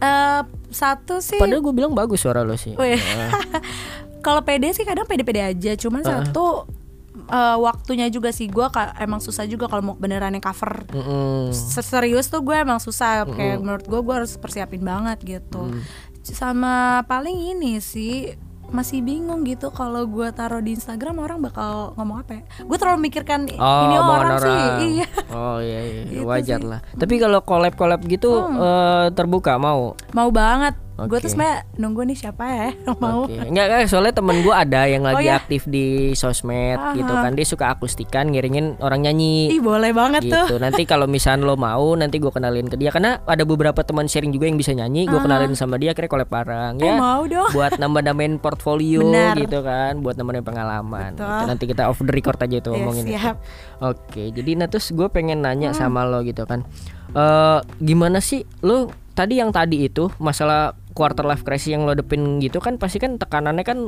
[0.00, 0.40] Eh,
[0.70, 2.74] satu sih Padahal gue bilang bagus suara lo sih.
[2.74, 2.96] Wih.
[2.96, 3.30] Ah.
[4.24, 6.10] kalau pede sih kadang pede-pede aja cuman Heeh.
[6.28, 6.68] satu
[7.12, 11.50] eh, waktunya juga sih gue emang susah juga kalau mau beneran yang cover Mm-mm.
[11.80, 13.62] serius tuh gue emang susah kayak Mm-mm.
[13.62, 15.82] menurut gue gue harus persiapin banget gitu Mm.
[16.22, 18.36] sama paling ini sih
[18.70, 23.00] masih bingung gitu kalau gue taruh di Instagram orang bakal ngomong apa ya gue terlalu
[23.02, 24.78] mikirkan Oh, ini omongan orang, sih orang.
[24.86, 26.02] iya Oh iya, iya.
[26.12, 26.68] Gitu wajar sih.
[26.68, 26.80] lah.
[26.94, 28.54] Tapi kalau collab collab gitu Hmm.
[28.56, 29.98] eh, terbuka mau?
[30.12, 31.22] mau banget gue Oke.
[31.22, 33.36] tuh sebenarnya nunggu nih siapa ya yang mau Oke.
[33.40, 35.36] Enggak kan soalnya temen gue ada yang Oh, lagi ya?
[35.36, 37.22] aktif di sosmed gitu Aha.
[37.22, 37.32] kan.
[37.32, 39.48] Dia suka akustikan ngiringin orang nyanyi.
[39.50, 40.56] ih boleh banget tuh gitu.
[40.56, 44.28] Nanti kalau misalnya lo mau nanti gue kenalin ke dia karena ada beberapa teman sharing
[44.28, 45.04] juga yang bisa nyanyi.
[45.04, 46.94] Gue kenalin sama dia akhirnya collab bareng eh ya.
[46.94, 49.34] mau dong buat nambah-nambahin portfolio Benar.
[49.36, 51.10] gitu kan, buat nambahin pengalaman.
[51.12, 51.26] Betul.
[51.26, 51.46] Gitu.
[51.46, 53.12] Nanti kita off the record aja itu Ya, ngomongin itu.
[53.12, 53.36] siap
[53.80, 55.78] Oke, jadi nah terus gue pengen nanya Hmm.
[55.78, 56.64] sama lo gitu kan,
[57.10, 62.38] eh gimana sih lo tadi yang tadi itu masalah quarter life crisis yang lo depin
[62.38, 63.78] gitu kan pasti kan tekanannya kan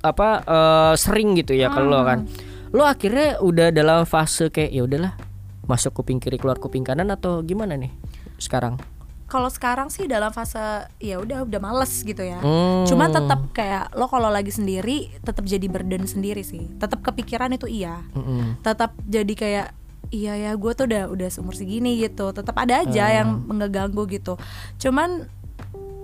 [0.00, 2.24] apa eh, sering gitu ya kalau lo kan,
[2.70, 5.12] lo akhirnya udah dalam fase kayak ya udahlah
[5.64, 7.92] masuk kuping kiri keluar kuping kanan atau gimana nih
[8.36, 8.80] sekarang?
[9.30, 10.58] kalau sekarang sih dalam fase
[10.98, 12.82] ya udah udah males gitu ya Hmm.
[12.82, 16.66] Cuman tetap kayak lo kalau lagi sendiri tetap jadi burden sendiri sih.
[16.82, 18.02] Tetap kepikiran itu iya.
[18.10, 18.58] Mm-mm.
[18.58, 19.66] Tetap jadi kayak
[20.10, 22.34] iya ya gue tuh udah udah seumur segini gitu.
[22.34, 23.14] Tetap ada aja Hmm.
[23.14, 24.34] yang mengganggu gitu.
[24.82, 25.30] Cuman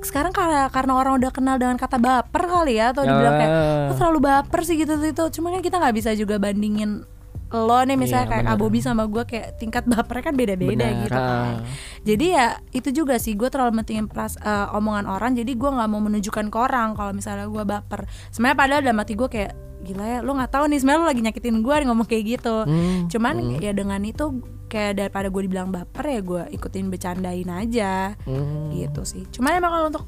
[0.01, 3.93] sekarang karena karena orang udah kenal dengan kata baper kali ya atau dibilang kayak Ah.
[3.95, 5.25] terlalu baper sih gitu gitu.
[5.33, 7.05] Cuman kan kita nggak bisa juga bandingin
[7.47, 8.59] lo nih misalnya Iya, kayak bener.
[8.59, 11.63] Abobi sama gue kayak tingkat bapernya kan beda-beda gitu kan ah.
[12.03, 15.87] jadi ya itu juga sih gue terlalu mentingin pras, eh, omongan orang jadi gue nggak
[15.87, 20.05] mau menunjukkan ke orang kalau misalnya gue baper sebenarnya padahal dalam hati gue kayak gila
[20.05, 23.35] ya lo nggak tahu nih sebenarnya lo lagi nyakitin gue ngomong kayak gitu Hmm, cuman
[23.39, 24.25] hmm, ya dengan itu
[24.67, 28.75] kayak daripada gue dibilang baper ya gue ikutin bercandain aja hmm.
[28.75, 30.05] gitu sih cuman emang kalau untuk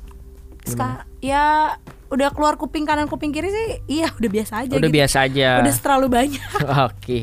[0.69, 1.75] ska- ya
[2.09, 4.97] udah keluar kuping kanan kuping kiri sih iya udah biasa aja Udah gitu.
[4.97, 5.49] biasa aja.
[5.61, 6.49] udah terlalu banyak
[6.89, 7.21] Oke.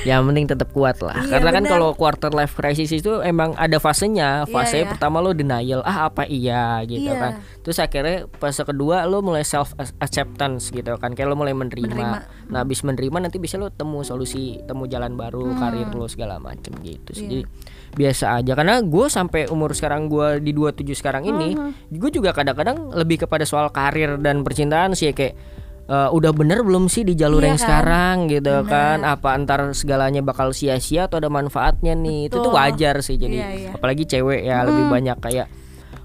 [0.00, 1.12] Yang penting tetap kuat lah.
[1.18, 4.48] Iya, Karena kan kalau quarter life crisis itu emang ada fasenya.
[4.48, 4.88] Iya, Fase iya.
[4.88, 7.20] pertama lo denial, ah apa iya gitu Iya.
[7.20, 7.32] kan.
[7.60, 11.12] Terus akhirnya fase kedua lo mulai self acceptance gitu kan.
[11.12, 11.84] Kayak lo mulai menerima.
[11.90, 12.18] Menerima.
[12.48, 16.72] Nah, habis menerima nanti bisa lo temu solusi, temu jalan baru, karir lo segala macem
[16.80, 17.20] gitu sih.
[17.20, 17.30] Hmm.
[17.30, 17.42] Jadi
[17.94, 22.30] biasa aja karena gue sampai umur sekarang gue di 27 sekarang ini Hmm, gue juga
[22.30, 25.34] kadang-kadang lebih kepada soal karir dan percintaan sih kayak
[25.84, 27.64] eh, udah bener belum sih di jalur Iya yang kan?
[27.64, 28.66] sekarang gitu Bener.
[28.66, 32.56] kan apa antar segalanya bakal sia-sia atau ada manfaatnya nih itu tuh Betul.
[32.56, 33.70] wajar sih jadi Iya, iya.
[33.72, 35.46] apalagi cewek ya lebih banyak kayak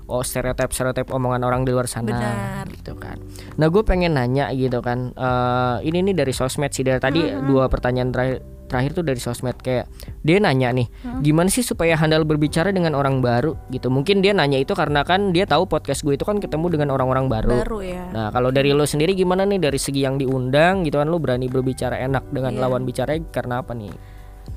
[0.06, 2.66] oh stereotip stereotip omongan orang di luar sana Benar.
[2.72, 3.18] gitu kan
[3.56, 7.66] nah gue pengen nanya gitu kan eh, ini nih dari sosmed sih dari tadi dua
[7.66, 8.38] pertanyaan terakhir
[8.70, 9.89] terakhir tuh dari sosmed kayak
[10.22, 10.86] dia nanya nih
[11.20, 13.57] gimana sih supaya handal berbicara dengan orang baru?
[13.67, 13.89] Gitu.
[13.89, 17.26] Mungkin dia nanya itu karena kan dia tahu podcast gue itu kan ketemu dengan orang-orang
[17.26, 17.49] baru.
[17.65, 18.05] Baru ya.
[18.13, 19.57] Nah kalau dari lo sendiri gimana nih?
[19.57, 22.61] Dari segi yang diundang gitu kan lo berani berbicara enak dengan Iya.
[22.61, 23.89] lawan bicaranya karena apa nih?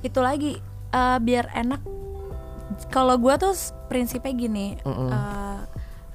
[0.02, 0.58] itu lagi
[0.92, 1.80] eh, biar enak.
[2.88, 3.52] Kalau gua tuh
[3.86, 5.08] prinsipnya gini Mm-mm.
[5.08, 5.58] eh,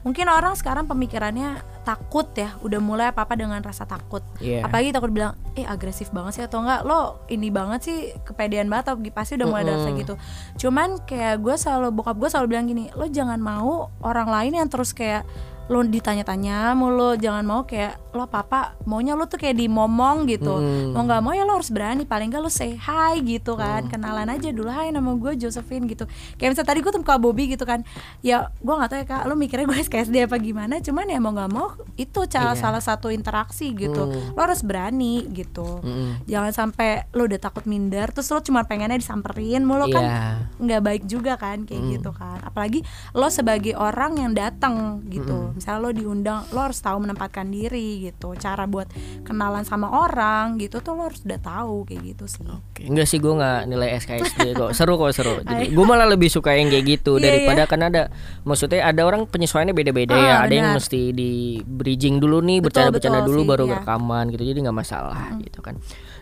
[0.07, 4.23] mungkin orang sekarang pemikirannya takut ya udah mulai apa apa dengan rasa takut.
[4.39, 4.63] Iya.
[4.63, 8.95] apalagi takut bilang eh agresif banget sih atau enggak lo ini banget sih kepedean banget
[8.95, 10.15] atau pasti udah mulai ada rasa gitu.
[10.55, 14.67] Cuman kayak gue selalu bokap gue selalu bilang gini lo jangan mau orang lain yang
[14.71, 15.27] terus kayak
[15.67, 20.49] lo ditanya-tanya mulu jangan mau kayak lo apa apa maunya lo tuh kayak dimomong gitu
[20.49, 20.91] Mm.
[20.91, 24.27] mau nggak mau ya lo harus berani paling nggak lo say hi gitu kan kenalan
[24.27, 27.61] aja dulu hai nama gue Josephine gitu kayak misalnya tadi gue tuh Kak Bobby gitu
[27.61, 27.83] kan
[28.21, 31.31] ya gue nggak tahu ya kak lo mikirnya gue SKSD apa gimana cuman ya mau
[31.31, 32.57] nggak mau itu cara Iya.
[32.57, 34.33] salah satu interaksi gitu Mm.
[34.33, 36.23] lo harus berani gitu Mm-mm.
[36.25, 40.21] jangan sampai lo udah takut minder terus lo cuma pengennya disamperin mulu kan Iya.
[40.57, 45.79] nggak baik juga kan kayak gitu kan apalagi lo sebagai orang yang datang gitu misalnya
[45.81, 48.87] lo diundang lo harus tahu menempatkan diri gitu cara buat
[49.25, 53.17] kenalan sama orang gitu tuh lo harus udah tahu kayak gitu sih Oke, Enggak sih
[53.17, 55.41] gue nggak nilai SKSD kok seru kok seru.
[55.41, 58.01] Jadi gue malah lebih suka yang kayak gitu Iya, daripada kan ada
[58.45, 60.35] maksudnya ada orang penyesuaiannya beda-beda Ah, ya.
[60.45, 60.77] Ada yang benar.
[60.79, 61.31] mesti di
[61.65, 63.73] bridging dulu nih bercanda-bercanda dulu sih, baru iya.
[63.81, 64.43] rekaman gitu.
[64.45, 65.75] Jadi nggak masalah gitu kan.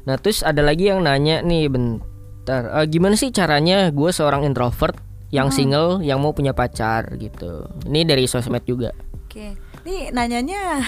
[0.07, 4.95] Nah terus ada lagi yang nanya nih bentar eh, gimana sih caranya gue seorang introvert
[5.33, 7.67] yang single yang mau punya pacar gitu.
[7.89, 8.95] Ini dari sosmed juga.
[9.35, 9.47] Oke
[9.83, 10.79] nih nanyanya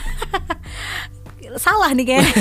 [1.58, 2.34] salah nih kayaknya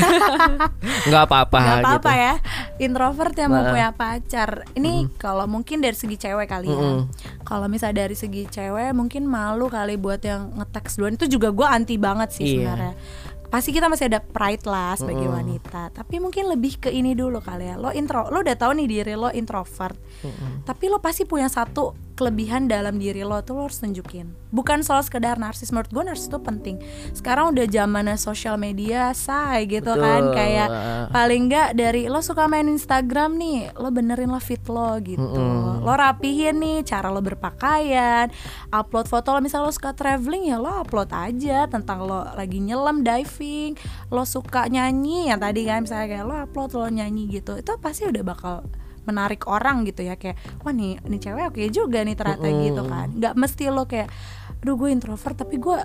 [1.08, 1.84] nggak apa-apa Gak gitu.
[1.84, 2.34] apa-apa ya
[2.76, 3.70] Introvert yang mau Nah.
[3.70, 7.06] punya pacar Ini kalau mungkin dari segi cewek kali ya.
[7.40, 11.64] Kalau misalnya dari segi cewek Mungkin malu kali buat yang nge-text duluan Itu juga gue
[11.64, 12.52] anti banget sih Iya.
[12.66, 12.92] sebenarnya
[13.46, 15.38] Pasti kita masih ada pride lah sebagai Mm-mm.
[15.38, 18.86] wanita Tapi mungkin lebih ke ini dulu kali ya Lo intro, lo udah tahu nih
[18.90, 20.66] diri lo introvert Mm-mm.
[20.66, 24.32] Tapi lo pasti punya satu kelebihan dalam diri lo tuh lo harus tunjukin.
[24.48, 25.68] Bukan soal sekedar narsis.
[25.68, 26.80] Menurut gue narsis itu penting.
[27.12, 30.32] Sekarang udah zamannya sosial media say gitu kan.
[30.32, 30.34] Betul.
[30.34, 30.68] Kayak
[31.12, 35.20] paling nggak dari lo suka main Instagram nih lo benerin lah fit lo gitu.
[35.20, 35.84] Mm-mm.
[35.84, 38.32] lo rapihin nih cara lo berpakaian
[38.72, 39.44] upload foto lo.
[39.44, 43.76] Misalnya lo suka traveling ya lo upload aja tentang lo lagi nyelam diving
[44.08, 45.28] lo suka nyanyi.
[45.28, 47.60] Yang tadi kan misalnya kayak lo upload lo nyanyi gitu.
[47.60, 48.64] Itu pasti udah bakal
[49.06, 52.64] menarik orang gitu ya kayak wah nih nih cewek oke juga nih ternyata Mm-mm.
[52.64, 54.10] gitu kan nggak mesti lo kayak
[54.58, 55.78] aduh gue introvert tapi gue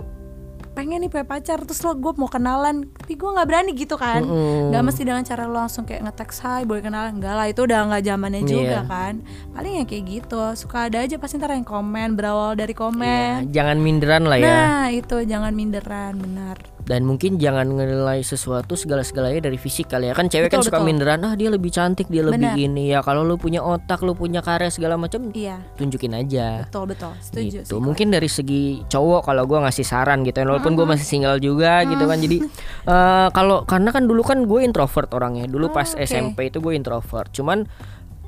[0.72, 4.24] pengen nih punya pacar terus lo gue mau kenalan tapi gue nggak berani gitu kan
[4.24, 4.72] Mm-mm.
[4.72, 7.80] nggak mesti dengan cara lo langsung kayak nge-text hai boleh kenalan enggak lah itu udah
[7.88, 8.48] nggak zamannya Iya.
[8.48, 9.14] juga kan
[9.52, 13.52] paling ya kayak gitu suka ada aja pasti ntar yang komen berawal dari komen Iya,
[13.54, 14.48] jangan minderan lah ya.
[14.48, 16.56] nah itu jangan minderan benar
[16.86, 20.14] dan mungkin jangan menilai sesuatu segala-segalanya dari fisik kali ya.
[20.14, 20.88] Kan cewek kan Betul, suka betul.
[20.94, 22.58] minderan ah dia lebih cantik dia lebih Benar.
[22.60, 22.94] ini.
[22.94, 25.58] Ya kalau lu punya otak lu punya karya segala macam iya.
[25.80, 26.70] tunjukin aja.
[26.70, 27.14] Betul betul.
[27.18, 27.74] Setuju gitu.
[27.74, 31.42] sih mungkin dari segi cowok kalau gua ngasih saran gitu ya walaupun gue masih single
[31.42, 32.18] juga gitu kan.
[32.22, 32.38] Jadi
[32.86, 35.50] eh, kalau karena kan dulu kan gue introvert orangnya.
[35.50, 36.04] Dulu Oh, pas oke.
[36.04, 37.32] SMP itu gue introvert.
[37.32, 37.64] Cuman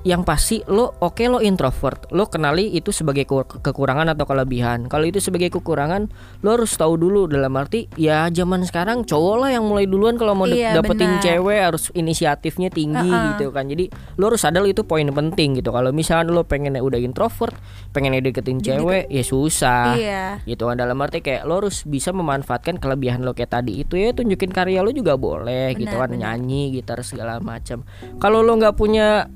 [0.03, 2.11] yang pasti lo oke lo introvert.
[2.11, 4.91] Lo kenali itu sebagai kur- kekurangan atau kelebihan.
[4.91, 6.11] Kalau itu sebagai kekurangan
[6.43, 7.31] lo harus tahu dulu.
[7.31, 11.23] Dalam arti ya zaman sekarang cowok lah yang mulai duluan kalau mau Iya, dapetin benar.
[11.23, 13.39] cewek harus inisiatifnya tinggi Uh-uh.
[13.39, 13.71] gitu kan.
[13.71, 13.87] Jadi
[14.19, 15.71] lo harus sadar itu poin penting gitu.
[15.71, 17.55] Kalau misalnya lo pengennya udah introvert
[17.95, 20.25] pengennya deketin cewek ya susah iya.
[20.43, 20.75] gitu kan.
[20.75, 23.95] Dalam arti kayak lo harus bisa memanfaatkan kelebihan lo kayak tadi itu.
[23.95, 26.21] Ya tunjukin karya lo juga boleh gitu Benar, kan benar.
[26.35, 27.87] nyanyi gitar segala macam.
[28.19, 29.31] Kalau lo nggak punya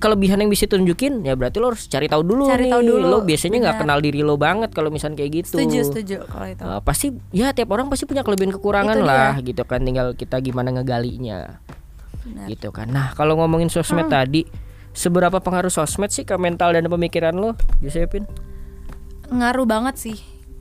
[0.00, 3.04] kelebihan yang bisa tunjukin ya berarti lo harus cari tahu dulu nih Cari tahu dulu,
[3.04, 5.60] lo biasanya nggak kenal diri lo banget kalau misalnya kayak gitu.
[5.60, 6.62] Setuju setuju kalau itu.
[6.64, 9.10] Uh, pasti ya tiap orang pasti punya kelebihan kekurangan Itu dia.
[9.12, 9.84] lah gitu kan.
[9.84, 11.60] Tinggal kita gimana ngegalinya.
[12.20, 12.46] Benar.
[12.48, 12.88] gitu kan.
[12.88, 14.12] Nah kalau ngomongin sosmed Hmm.
[14.12, 14.44] tadi
[14.92, 18.26] seberapa pengaruh sosmed sih ke mental dan pemikiran lo Josephine
[19.30, 20.18] ngaruh banget sih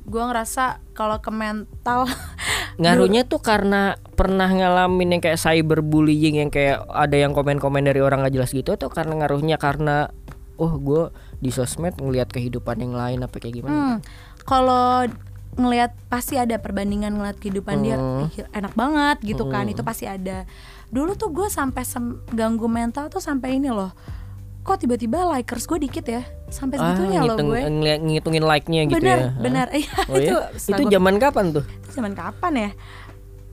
[0.10, 2.10] gue ngerasa kalau ke mental
[2.82, 8.26] ngaruhnya tuh karena pernah ngalamin yang kayak cyberbullying yang kayak ada yang komen-komen dari orang
[8.26, 10.10] gak jelas gitu atau karena ngaruhnya karena
[10.58, 13.96] oh gue di sosmed ngelihat kehidupan yang lain apa kayak gimana Hmm,
[14.44, 15.08] kalau
[15.56, 18.28] ngelihat pasti ada perbandingan ngeliat kehidupan dia Hmm.
[18.28, 19.74] "Ih, enak banget gitu kan Hmm.
[19.74, 20.44] itu pasti ada
[20.90, 21.86] dulu tuh gue sampai
[22.32, 23.92] ganggu mental tuh sampai ini loh
[24.60, 26.22] kok tiba-tiba likers gue dikit ya?
[26.48, 27.62] Sampai ah segitunya loh ngitung, gue.
[27.62, 29.24] ngeliat- ngitungin like-nya gitu benar ya.
[29.24, 29.34] Hah?
[29.40, 30.50] benar iya Oh itu ya?
[30.54, 31.64] setelah itu gua- zaman kapan tuh?
[31.66, 32.70] Itu zaman kapan ya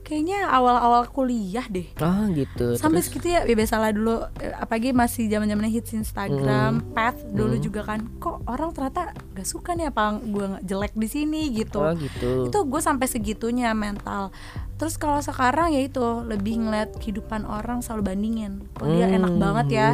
[0.07, 4.89] kayaknya awal-awal kuliah deh ah gitu sampai terus segitu ya, ya biasalah dulu eh, apalagi
[4.89, 6.93] masih zaman zamannya hits Instagram, Hmm.
[6.93, 7.61] Path dulu Hmm.
[7.61, 11.77] juga kan, kok orang ternyata gak suka nih apa gue jelek di sini gitu.
[11.77, 14.31] oh gitu Itu gue sampai segitunya mental.
[14.73, 19.41] Terus kalau sekarang ya itu lebih ngeliat kehidupan orang selalu bandingin, kok dia enak Hmm,
[19.41, 19.87] banget ya,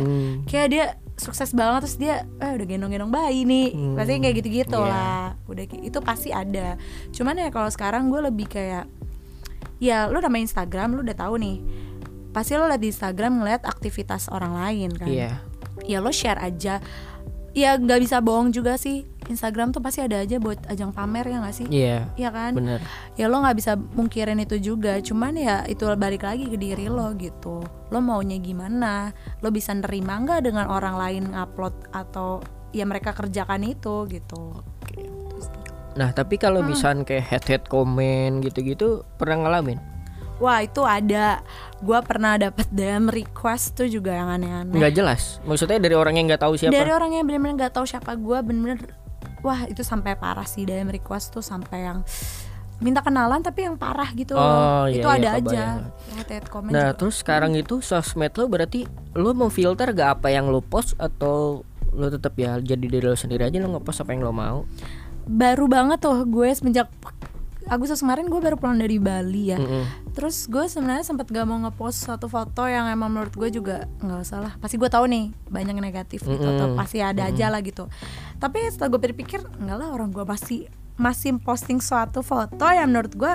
[0.44, 0.86] kayak dia
[1.16, 4.92] sukses banget terus dia eh udah gendong-gendong bayi nih, Hmm, pasti kayak gitu-gitu iya.
[4.92, 5.26] lah.
[5.46, 6.76] Udah kayak- itu pasti ada.
[7.10, 8.86] Cuman ya kalau sekarang gue lebih kayak
[9.84, 11.60] ya lu namanya Instagram lu udah tahu nih.
[12.32, 15.12] Pasti lo liat di Instagram ngeliat aktivitas orang lain kan?
[15.12, 15.44] Iya.
[15.84, 16.80] Ya lo share aja.
[17.54, 19.06] Ya nggak bisa bohong juga sih.
[19.24, 21.68] Instagram tuh pasti ada aja buat ajang pamer ya nggak sih?
[21.70, 22.10] Iya.
[22.16, 22.58] Iya kan?
[22.58, 22.80] Bener.
[23.20, 24.98] Ya lo nggak bisa mungkirin itu juga.
[25.04, 27.62] Cuman ya itu balik lagi ke diri lo gitu.
[27.92, 29.14] Lo maunya gimana?
[29.44, 32.42] Lo bisa nerima nggak dengan orang lain ngupload atau
[32.74, 34.58] ya mereka kerjakan itu gitu.
[34.90, 35.23] Gitu.
[35.94, 36.70] Nah tapi kalau Hmm.
[36.70, 39.78] misalnya kayak head head komen gitu-gitu pernah ngalamin?
[40.36, 41.40] Wah itu ada.
[41.80, 44.74] Gua pernah dapet DM request tuh juga yang aneh-aneh.
[44.74, 45.22] Nggak jelas?
[45.42, 46.74] Maksudnya dari orang yang nggak tahu siapa?
[46.74, 48.82] Dari orang yang bener-bener gak tahu siapa gua bener-bener
[49.40, 52.00] Wah itu sampai parah sih DM request tuh sampai yang
[52.80, 54.34] minta kenalan tapi yang parah gitu.
[54.34, 55.64] Oh, iya, itu iya, ada aja.
[55.70, 55.80] kebayang.
[56.18, 56.98] hate-hate comment Nah juga.
[56.98, 58.84] terus sekarang itu sosmed lo berarti
[59.14, 63.14] lo mau filter gak apa yang lo post atau lo tetap ya jadi diri lo
[63.14, 64.64] sendiri aja lo ngepost apa yang lo mau
[65.28, 66.92] baru banget tuh gue semenjak
[67.64, 69.58] Agustus kemarin gue baru pulang dari Bali ya.
[69.58, 70.12] Mm-mm.
[70.12, 74.20] terus gue sebenarnya sempat gak mau ngepost satu foto yang emang menurut gue juga nggak
[74.20, 76.78] usah lah pasti gue tahu nih banyak yang negatif gitu atau Mm-mm.
[76.78, 77.88] pasti ada aja lah gitu.
[78.38, 80.68] Tapi setelah gue berpikir enggak lah orang gue masih
[81.00, 83.34] masih posting suatu foto yang menurut gue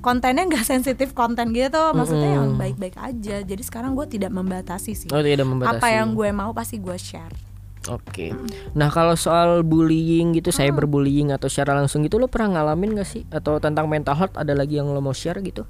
[0.00, 1.92] kontennya nggak sensitif konten gitu.
[1.92, 2.62] Maksudnya yang Mm-mm.
[2.64, 3.44] baik-baik aja.
[3.44, 5.10] Jadi sekarang gue tidak membatasi sih.
[5.12, 5.78] Oh tidak membatasi.
[5.78, 7.47] Apa yang gue mau pasti gue share
[7.88, 8.36] Oke.
[8.76, 10.70] Nah kalau soal bullying gitu Hmm.
[10.70, 13.24] Cyberbullying atau secara langsung gitu Lo pernah ngalamin gak sih?
[13.32, 15.64] Atau tentang mental health ada lagi yang lo mau share gitu?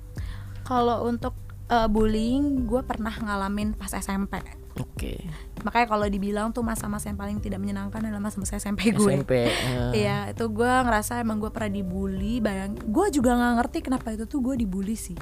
[0.66, 1.32] Kalau untuk
[1.68, 4.40] eh, bullying gue pernah ngalamin pas SMP
[4.78, 5.18] Oke
[5.58, 9.50] makanya kalau dibilang tuh masa-masa yang paling tidak menyenangkan adalah masa-masa SMP gue SMP eh,
[9.92, 12.38] Iya, itu gue ngerasa emang gue pernah dibully.
[12.38, 15.18] Bayang, gue juga nggak ngerti kenapa itu tuh gue dibully sih.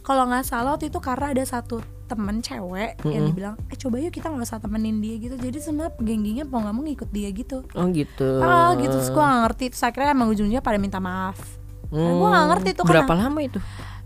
[0.00, 3.28] Kalau nggak salah waktu itu karena ada satu temen cewek yang Mm-mm.
[3.32, 5.32] dibilang, eh coba yuk kita nggak usah temenin dia gitu.
[5.34, 7.64] Jadi semua geng-gengnya mau nggak mau ngikut dia gitu.
[7.72, 9.64] Oh gitu Ah gitu, terus gue nggak ngerti.
[9.72, 11.40] Terus akhirnya emang ujungnya pada minta maaf.
[11.88, 13.58] Hmm, gua nggak ngerti tuh Berapa karena- lama itu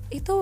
[0.08, 0.34] Itu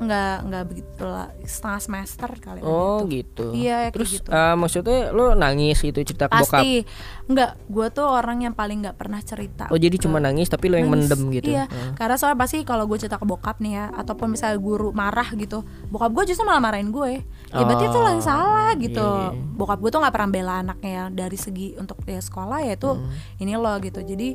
[0.00, 2.60] nggak nggak begitu lah, setengah semester kali.
[2.60, 3.20] Oh itu.
[3.20, 4.28] gitu Iya, Terus gitu.
[4.28, 6.88] eh, maksudnya lo nangis gitu cerita ke bokap Pasti,
[7.26, 7.50] nggak.
[7.66, 9.68] Gue tuh orang yang paling nggak pernah cerita.
[9.68, 11.04] Oh jadi ke- cuma nangis tapi lo yang Nangis.
[11.06, 11.92] mendem gitu Iya, Eh.
[11.94, 15.62] karena soalnya pasti kalau gue cerita ke bokap nih ya, ataupun misalnya guru marah gitu,
[15.86, 17.20] bokap gue justru malah marahin gue.
[17.46, 19.04] Ya berarti itu yang Oh, salah gitu.
[19.04, 19.52] iya, iya.
[19.52, 22.88] Bokap gue tuh nggak pernah bela anaknya ya dari segi untuk dia sekolah ya itu
[22.88, 23.10] Hmm.
[23.38, 24.00] ini lo gitu.
[24.00, 24.32] Jadi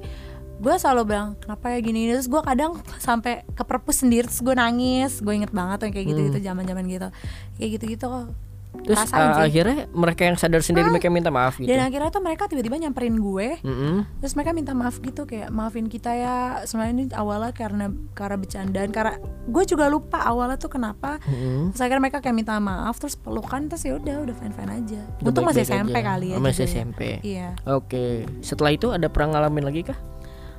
[0.56, 4.54] gue selalu bilang kenapa ya gini terus gue kadang sampai ke perpus sendiri terus gue
[4.54, 7.08] nangis gue inget banget tuh yang kayak gitu gitu zaman zaman gitu
[7.56, 8.28] kayak gitu gitu kok
[8.76, 8.84] Hmm.
[8.84, 9.16] Terus sih.
[9.16, 11.64] akhirnya mereka yang sadar sendiri mereka minta maaf gitu.
[11.66, 14.04] dan akhirnya tuh mereka tiba-tiba nyamperin gue Mm-mm.
[14.20, 18.92] terus mereka minta maaf gitu kayak maafin kita ya sebenarnya ini awalnya karena karena bercandaan
[18.92, 19.16] karena
[19.48, 21.72] gue juga lupa awalnya tuh kenapa Mm-mm.
[21.72, 25.02] terus akhirnya mereka kayak minta maaf terus pelukan terus ya udah udah fine fine aja
[25.16, 26.04] Udah untung masih SMP aja.
[26.06, 26.70] kali ya masih ya.
[26.70, 27.02] SMP.
[27.24, 28.28] iya Oke.
[28.42, 29.96] Setelah itu ada pernah ngalamin lagi kah?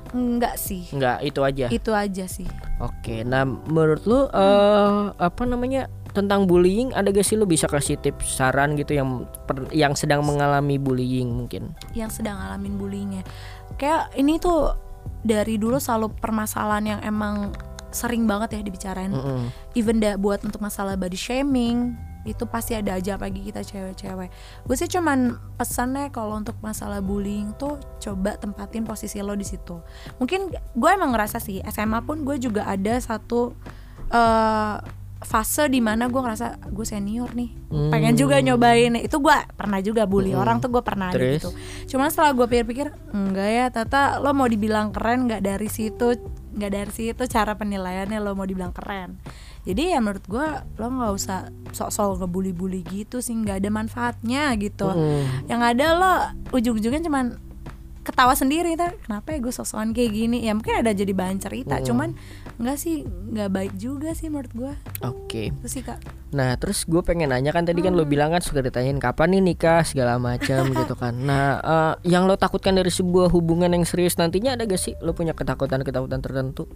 [0.09, 1.65] Enggak sih Enggak, itu aja.
[1.67, 2.47] itu aja sih
[2.77, 3.23] Oke.
[3.23, 5.89] Nah, menurut lu eh apa namanya?
[6.07, 10.21] Tentang bullying ada gak sih lu bisa kasih tips saran gitu yang per- yang sedang
[10.21, 11.73] mengalami bullying mungkin?
[11.93, 13.21] yang sedang ngalamin bullyingnya
[13.75, 14.73] kayak ini tuh
[15.21, 17.53] dari dulu selalu permasalahan yang emang
[17.89, 19.49] sering banget ya dibicarain Mm-mm.
[19.73, 21.93] even da, buat untuk masalah body shaming
[22.27, 24.29] itu pasti ada aja apalagi kita cewek-cewek.
[24.63, 29.79] Gue sih cuman pesannya kalau untuk masalah bullying tuh coba tempatin posisi lo di situ.
[30.17, 33.55] Mungkin gue emang ngerasa sih SMA pun gue juga ada satu
[34.07, 34.77] eh,
[35.17, 37.49] fase di mana gue ngerasa gue senior nih
[37.89, 38.93] pengen juga nyobain.
[39.01, 40.41] Itu gue pernah juga bully Hmm.
[40.45, 41.49] orang tuh gue pernah ada gitu.
[41.89, 46.13] Cuman setelah gue pikir-pikir enggak ya tata lo mau dibilang keren nggak dari situ
[46.57, 49.17] nggak dari situ cara penilaiannya lo mau dibilang keren
[49.67, 51.39] jadi ya menurut gue lo nggak usah
[51.69, 55.51] sok-sok ngebully-bully gitu sih nggak ada manfaatnya gitu Mm-mm.
[55.51, 56.13] yang ada lo
[56.51, 57.35] ujung-ujungnya cuman
[58.01, 61.75] ketawa sendiri ntar kenapa ya gue sosokan kayak gini ya mungkin ada jadi bahan cerita
[61.75, 61.83] Hmm.
[61.83, 62.09] cuman
[62.55, 64.71] nggak sih nggak baik juga sih menurut gue
[65.03, 65.51] Oke.
[65.51, 67.99] itu sih kak Nah terus gue pengen nanya kan tadi kan Hmm.
[67.99, 71.15] lo bilang kan suka ditanyain kapan nih nikah segala macam gitu kan.
[71.17, 75.11] Nah eh, yang lo takutkan dari sebuah hubungan yang serius nantinya ada gak sih lo
[75.11, 76.67] punya ketakutan ketakutan tertentu?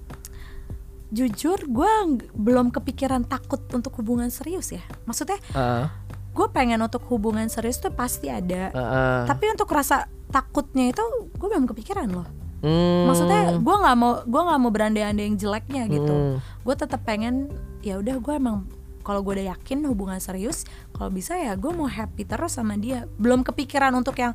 [1.12, 1.92] Jujur gue
[2.32, 4.84] belum kepikiran takut untuk hubungan serius ya.
[5.04, 5.86] Maksudnya Heeh,
[6.32, 8.72] gue pengen untuk hubungan serius tuh pasti ada.
[8.72, 9.22] Heeh.
[9.28, 11.04] tapi untuk rasa takutnya itu
[11.36, 12.28] gue belum kepikiran loh.
[12.64, 16.16] Hmm, maksudnya gue nggak mau gue nggak mau berandai-andai yang jeleknya gitu.
[16.16, 17.52] Hmm, gue tetap pengen
[17.84, 18.64] ya udah gue emang
[19.02, 23.04] kalau gue udah yakin hubungan serius kalau bisa ya gue mau happy terus sama dia.
[23.20, 24.32] Belum kepikiran untuk yang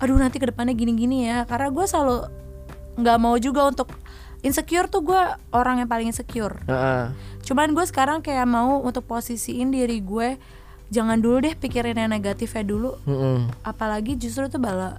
[0.00, 1.46] aduh nanti ke depannya gini-gini ya.
[1.46, 2.16] Karena gue selalu
[2.98, 3.92] nggak mau juga untuk
[4.40, 5.22] insecure tuh gue
[5.52, 7.12] orang yang paling insecure heeh.
[7.44, 10.40] cuman gue sekarang kayak mau untuk posisiin diri gue
[10.90, 13.52] jangan dulu deh pikirin yang negatifnya dulu Mm-mm.
[13.62, 14.98] apalagi justru tuh bala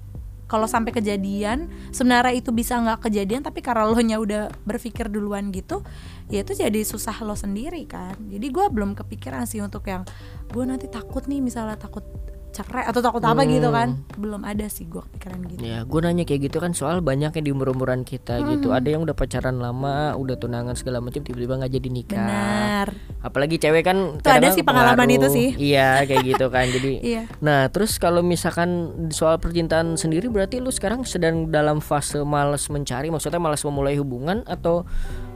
[0.52, 5.48] kalau sampai kejadian sebenarnya itu bisa nggak kejadian tapi karena lo nya udah berpikir duluan
[5.56, 5.80] gitu
[6.28, 10.04] ya itu jadi susah lo sendiri kan jadi gue belum kepikiran sih untuk yang
[10.52, 12.04] gue nanti takut nih misalnya takut
[12.52, 16.24] cerai atau takut apa gitu kan belum ada sih gue kepikiran gitu Ya, gue nanya
[16.24, 18.47] kayak gitu kan soal banyak yang di umur-umuran kita Hmm.
[18.52, 18.70] gitu.
[18.70, 22.18] Ada yang udah pacaran lama, udah tunangan segala macam, tiba-tiba nggak jadi nikah.
[22.18, 22.88] benar
[23.22, 23.97] Apalagi cewek kan.
[24.18, 25.16] Tuh ada sih pengalaman pengaruh.
[25.22, 25.47] itu sih.
[25.56, 26.66] Iya, kayak gitu kan.
[26.68, 26.91] Jadi.
[27.14, 28.70] iya Nah, terus kalau misalkan
[29.10, 34.43] soal percintaan sendiri, berarti lu sekarang sedang dalam fase malas mencari, maksudnya malas memulai hubungan
[34.43, 34.84] atau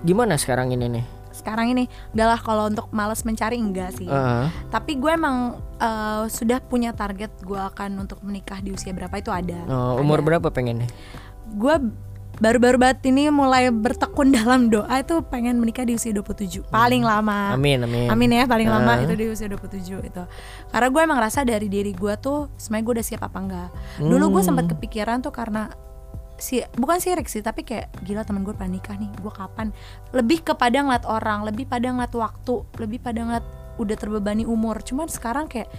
[0.01, 1.05] gimana sekarang ini nih?
[1.35, 4.47] Sekarang ini enggak lah kalau untuk males mencari enggak sih Heeh.
[4.69, 5.37] tapi gue emang
[5.75, 10.19] eh, sudah punya target gue akan untuk menikah di usia berapa itu ada Oh, umur
[10.19, 10.87] berapa pengennya?
[11.47, 11.75] gue
[12.35, 17.55] baru-baru banget ini mulai bertekun dalam doa itu pengen menikah di usia 27 paling lama
[17.55, 18.07] Amin, amin.
[18.07, 18.99] Amin ya paling lama Ah.
[18.99, 20.23] itu di usia 27 itu
[20.67, 23.69] Karena gue emang rasa dari diri gue tuh sebenarnya gue udah siap apa enggak
[24.01, 24.49] Dulu gue Hmm.
[24.51, 25.71] sempat kepikiran tuh karena
[26.35, 29.71] si bukan sirik sih tapi kayak gila temen gue pengen nikah nih gue kapan?
[30.11, 33.45] Lebih kepada ngeliat orang lebih pada ngeliat waktu lebih pada ngeliat
[33.79, 34.83] udah terbebani umur.
[34.83, 35.71] Cuman sekarang kayak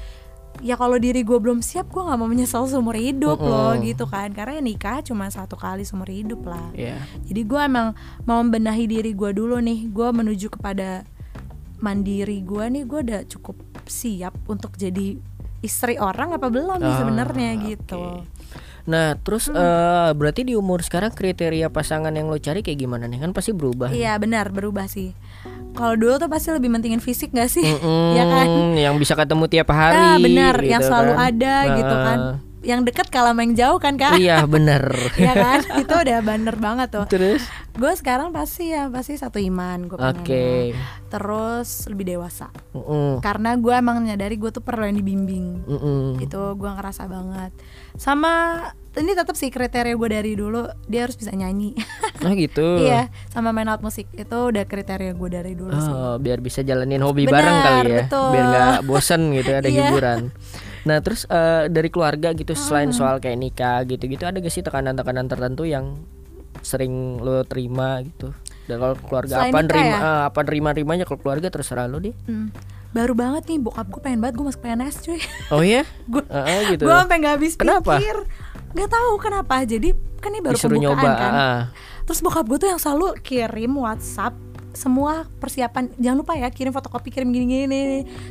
[0.64, 4.32] ya kalau diri gue belum siap gue nggak mau menyesal seumur hidup loh gitu kan.
[4.32, 6.72] Karena ya nikah cuma satu kali seumur hidup lah.
[6.72, 6.96] Iya.
[7.28, 7.92] jadi gue emang
[8.24, 9.92] mau membenahi diri gue dulu nih.
[9.92, 11.04] Gue menuju kepada
[11.80, 15.20] mandiri gue nih gue udah cukup siap untuk jadi
[15.61, 18.24] istri orang apa belum nih Ah, sebenarnya gitu
[18.87, 19.59] Nah, terus Hmm.
[19.59, 23.18] eh, berarti di umur sekarang kriteria pasangan yang lo cari kayak gimana nih?
[23.18, 23.89] Kan pasti berubah.
[23.89, 23.99] nih.
[24.01, 25.11] iya benar berubah sih
[25.72, 29.45] kalau dulu tuh pasti lebih mentingin fisik gak sih Mm-mm, ya kan Yang bisa ketemu
[29.47, 29.99] tiap hari.
[29.99, 31.26] ah benar gitu yang selalu kan.
[31.26, 32.34] ada gitu kan Heeh.
[32.66, 34.90] Yang deket kalah yang jauh kan kak Iya, bener.
[35.14, 37.46] ya kan itu udah bener banget tuh Terus?
[37.72, 40.74] gue sekarang pasti ya pasti satu iman gue Oke.
[41.06, 46.18] terus lebih dewasa Mm-mm, karena gue emang menyadari gue tuh perlu yang dibimbing mm-mm.
[46.18, 47.52] itu gue ngerasa banget
[47.94, 48.64] sama
[48.94, 51.76] ini tetap sih kriteria gue dari dulu dia harus bisa nyanyi
[52.24, 52.80] Oh gitu.
[52.80, 56.60] iya sama main alat musik itu udah kriteria gue dari dulu sih Oh, biar bisa
[56.60, 58.28] jalanin hobi Benar, bareng kali ya, betul.
[58.32, 59.80] biar nggak bosen gitu ada Iya.
[59.86, 60.20] hiburan.
[60.87, 62.97] Nah terus eh, dari keluarga gitu selain Hmm.
[62.97, 65.99] soal kayak nikah gitu-gitu ada gak sih tekanan-tekanan tertentu yang
[66.61, 68.30] sering lo terima gitu?
[68.64, 69.99] Dan kalau keluarga Selain apa nerima ya?
[70.01, 72.14] eh, apa nerima nerimanya kalau keluarga terserah lo deh.
[72.24, 72.51] Hmm.
[72.89, 75.20] baru banget nih bokap gue pengen banget gue masuk PNS cuy
[75.51, 75.84] Oh iya?
[76.09, 76.82] gue Heeh, gitu.
[76.82, 77.93] gue sampai nggak habis Kenapa?
[77.95, 78.16] pikir
[78.72, 81.12] nggak tahu kenapa jadi kan ini baru Disuruh pembukaan nyoba.
[81.14, 81.61] kan ah.
[82.03, 84.32] terus bokap gue tuh yang selalu kirim WhatsApp
[84.77, 87.85] semua persiapan jangan lupa ya kirim fotokopi kirim gini gini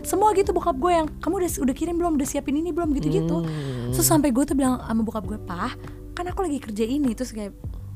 [0.05, 2.21] semua gitu bokap gue yang kamu udah udah kirim belum?
[2.21, 2.93] Udah siapin ini belum?
[2.93, 3.91] Gitu gitu Hmm.
[3.91, 5.73] terus sampai gue tuh bilang sama bokap gue pah
[6.15, 7.11] kan aku lagi kerja ini.
[7.11, 7.51] Terus kayak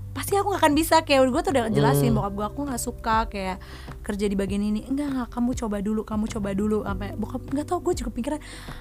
[0.09, 3.17] pasti aku gak akan bisa kayak gue tuh udah jelasin bokap gue aku nggak suka
[3.25, 3.57] kayak
[4.01, 7.65] kerja di bagian ini enggak enggak kamu coba dulu kamu coba dulu sampai bokap nggak
[7.65, 8.39] tau gue juga pikiran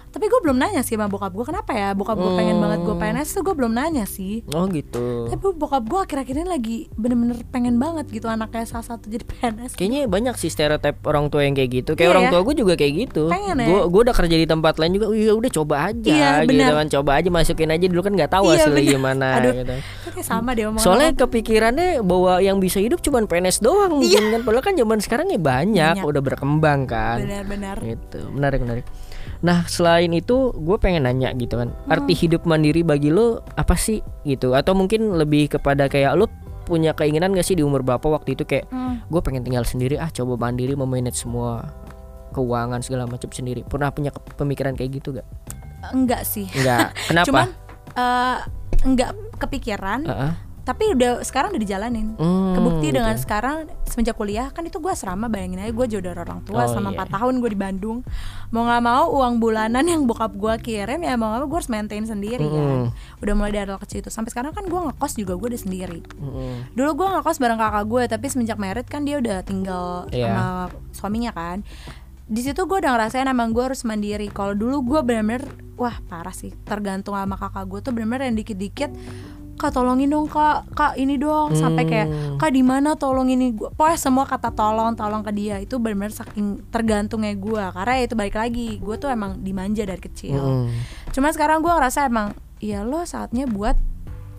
[0.08, 2.94] tapi gue belum nanya sih sama bokap gue kenapa ya bokap gue pengen banget gue
[2.94, 5.28] PNS tuh gue belum nanya sih Oh gitu.
[5.28, 9.72] tapi bokap gue akhir-akhir ini lagi bener-bener pengen banget gitu anaknya salah satu jadi PNS
[9.74, 11.90] Kayaknya banyak sih stereotip orang tua yang kayak gitu.
[11.92, 12.30] Kayak Iya orang ya?
[12.32, 13.22] tua gue juga kayak gitu.
[13.28, 13.66] Pengen ya?
[13.68, 15.06] Gue gue udah kerja di tempat lain juga.
[15.12, 16.86] Iya udah coba aja Iya, gitu kan.
[16.88, 19.74] Coba aja masukin aja dulu kan nggak tahu Iya, hasilnya gimana Aduh, gitu.
[20.10, 21.20] kayak sama deh Soalnya orang.
[21.28, 24.40] Kepikirannya bahwa yang bisa hidup cuma PNS doang mungkin kan.
[24.42, 26.00] Padahal kan zaman sekarang ya banyak, Iya.
[26.00, 26.10] Banyak.
[26.10, 27.20] udah berkembang kan.
[27.20, 28.84] benar-benar Itu menarik menarik.
[29.38, 31.70] Nah selain itu gue pengen nanya gitu kan.
[31.70, 31.92] Hmm.
[31.92, 34.52] Arti hidup mandiri bagi lo apa sih gitu?
[34.52, 36.26] Atau mungkin lebih kepada kayak lo
[36.64, 39.00] punya keinginan gak sih di umur berapa waktu itu kayak Hmm.
[39.04, 41.64] gue pengen tinggal sendiri ah coba mandiri memanage semua
[42.30, 45.24] keuangan segala macam sendiri pernah punya pemikiran kayak gitu gak?
[45.88, 47.24] enggak sih Enggak kenapa?
[47.28, 47.48] cuman
[47.94, 48.36] eh,
[48.84, 50.32] enggak kepikiran Heeh.
[50.68, 53.18] Tapi udah sekarang udah dijalanin Hmm, kebukti gitu dengan ya.
[53.18, 56.68] sekarang semenjak kuliah kan itu gue asrama bayangin aja gue jauh dari orang tua Oh,
[56.68, 57.00] selama iya.
[57.02, 57.98] 4 tahun gue di Bandung
[58.46, 61.68] mau nggak mau uang bulanan yang bokap gue kirim ya mau nggak mau gue harus
[61.68, 63.18] maintain sendiri kan Mm-mm.
[63.18, 66.74] udah mulai dari kecil itu sampai sekarang kan gue ngekos juga gue udah sendiri Mm-mm.
[66.74, 70.28] dulu gue ngekos bareng kakak gue tapi semenjak merit kan dia udah tinggal Iya.
[70.28, 70.44] sama
[70.92, 71.64] suaminya kan
[72.24, 76.30] di situ gue udah ngerasain emang gue harus mandiri kalau dulu gue bener-bener wah parah
[76.30, 78.92] sih tergantung sama kakak gue tuh bener-bener yang dikit-dikit
[79.58, 82.38] kak tolongin dong kak kak ini dong sampai kayak Hmm.
[82.38, 86.14] kak di mana tolong ini gue pokoknya semua kata tolong tolong ke dia itu bener-bener
[86.14, 90.70] saking tergantungnya gue karena ya itu balik lagi gue tuh emang dimanja dari kecil Mm-mm.
[91.10, 93.74] Cuma sekarang gue ngerasa emang ya lo saatnya buat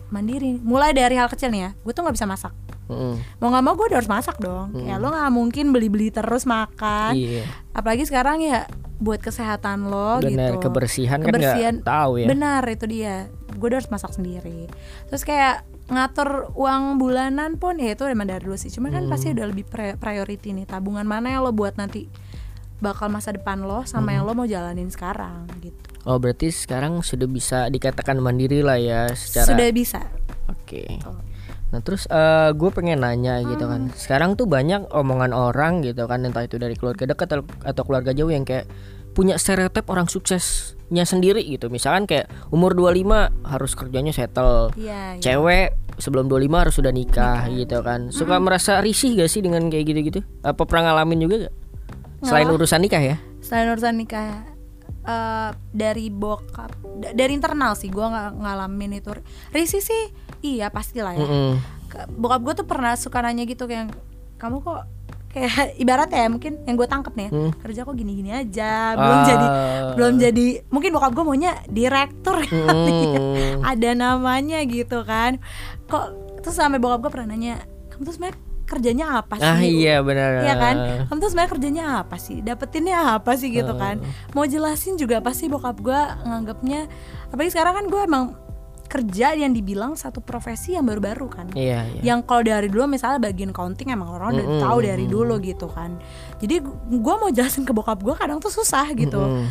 [0.08, 0.56] mandiri.
[0.56, 2.50] Mulai dari hal kecil nih ya, gue tuh nggak bisa masak.
[2.90, 3.14] Mm-mm.
[3.38, 4.74] Mau nggak mau gue harus masak dong.
[4.74, 7.14] Kayak lo nggak mungkin beli-beli terus makan.
[7.14, 7.46] Iya.
[7.70, 8.66] Apalagi sekarang ya
[8.98, 10.66] buat kesehatan lo Benar gitu.
[10.66, 12.26] kebersihan, Kebersihan, kan tahu ya.
[12.26, 13.30] Benar itu dia.
[13.52, 14.66] Gue harus masak sendiri.
[15.06, 18.68] Terus kayak ngatur uang bulanan pun ya itu emang dari dulu sih.
[18.68, 19.10] Cuma kan Hmm.
[19.10, 22.10] pasti udah lebih pri- priority nih tabungan mana yang lo buat nanti
[22.78, 24.14] bakal masa depan lo sama Hmm.
[24.14, 25.78] yang lo mau jalanin sekarang gitu.
[26.02, 29.46] Oh berarti sekarang sudah bisa dikatakan mandiri lah ya secara.
[29.46, 30.00] Sudah bisa.
[30.46, 30.96] Oke.
[31.70, 32.06] Nah terus
[32.54, 33.90] gue pengen nanya gitu kan.
[33.90, 33.94] Hmm.
[33.94, 38.10] Sekarang tuh banyak omongan orang gitu kan entah itu dari keluarga dekat atau, atau keluarga
[38.10, 38.66] jauh yang kayak
[39.10, 41.70] punya stereotip orang suksesnya sendiri gitu.
[41.70, 44.70] Misalkan kayak umur 25 harus kerjanya settle.
[44.78, 45.18] Iya.
[45.18, 45.22] iya.
[45.22, 45.68] Cewek
[45.98, 48.14] sebelum 25 harus sudah nikah gitu kan.
[48.14, 50.20] Suka merasa risih gak sih dengan kayak gitu-gitu?
[50.42, 51.54] Apa pernah ngalamin juga gak?
[52.20, 52.58] Selain Nggak.
[52.60, 53.16] urusan nikah ya?
[53.40, 54.46] selain urusan nikah
[55.02, 59.10] eh, dari bokap da- dari internal sih gue nggak ngalamin itu
[59.48, 60.02] risi sih
[60.42, 61.52] iya pastilah ya Mm-mm.
[61.86, 63.90] Ke- bokap gue tuh pernah suka nanya gitu kayak
[64.36, 64.84] kamu kok
[65.28, 67.50] kayak ibarat ya mungkin yang gue tangkep nih Hmm.
[67.56, 69.26] kerja kok gini-gini aja belum Ah.
[69.26, 69.46] jadi
[69.92, 73.20] belum jadi mungkin bokap gue maunya direktur kali ya.
[73.20, 73.60] Mm.
[73.62, 75.38] ada namanya gitu kan
[75.86, 78.38] kok terus sampai bokap gue pernah nanya kamu tuh sebenarnya
[78.70, 80.30] kerjanya apa sih Ah iya benar.
[80.40, 80.74] Iya kan?
[81.04, 82.38] Kamu tuh sebenarnya kerjanya apa sih?
[82.38, 83.98] Dapetinnya apa sih gitu kan?
[84.30, 86.86] Mau jelasin juga pasti bokap gua nganggapnya
[87.26, 88.24] apalagi sekarang kan gua emang
[88.86, 91.46] kerja yang dibilang satu profesi yang baru-baru kan.
[91.54, 92.02] Iya, iya.
[92.02, 95.70] Yang kalau dari dulu misalnya bagian counting emang orang udah Mm-mm, tahu dari dulu gitu
[95.70, 95.94] kan.
[96.38, 99.18] Jadi gu- gua mau jelasin ke bokap gua kadang tuh susah gitu.
[99.18, 99.46] Mm-mm.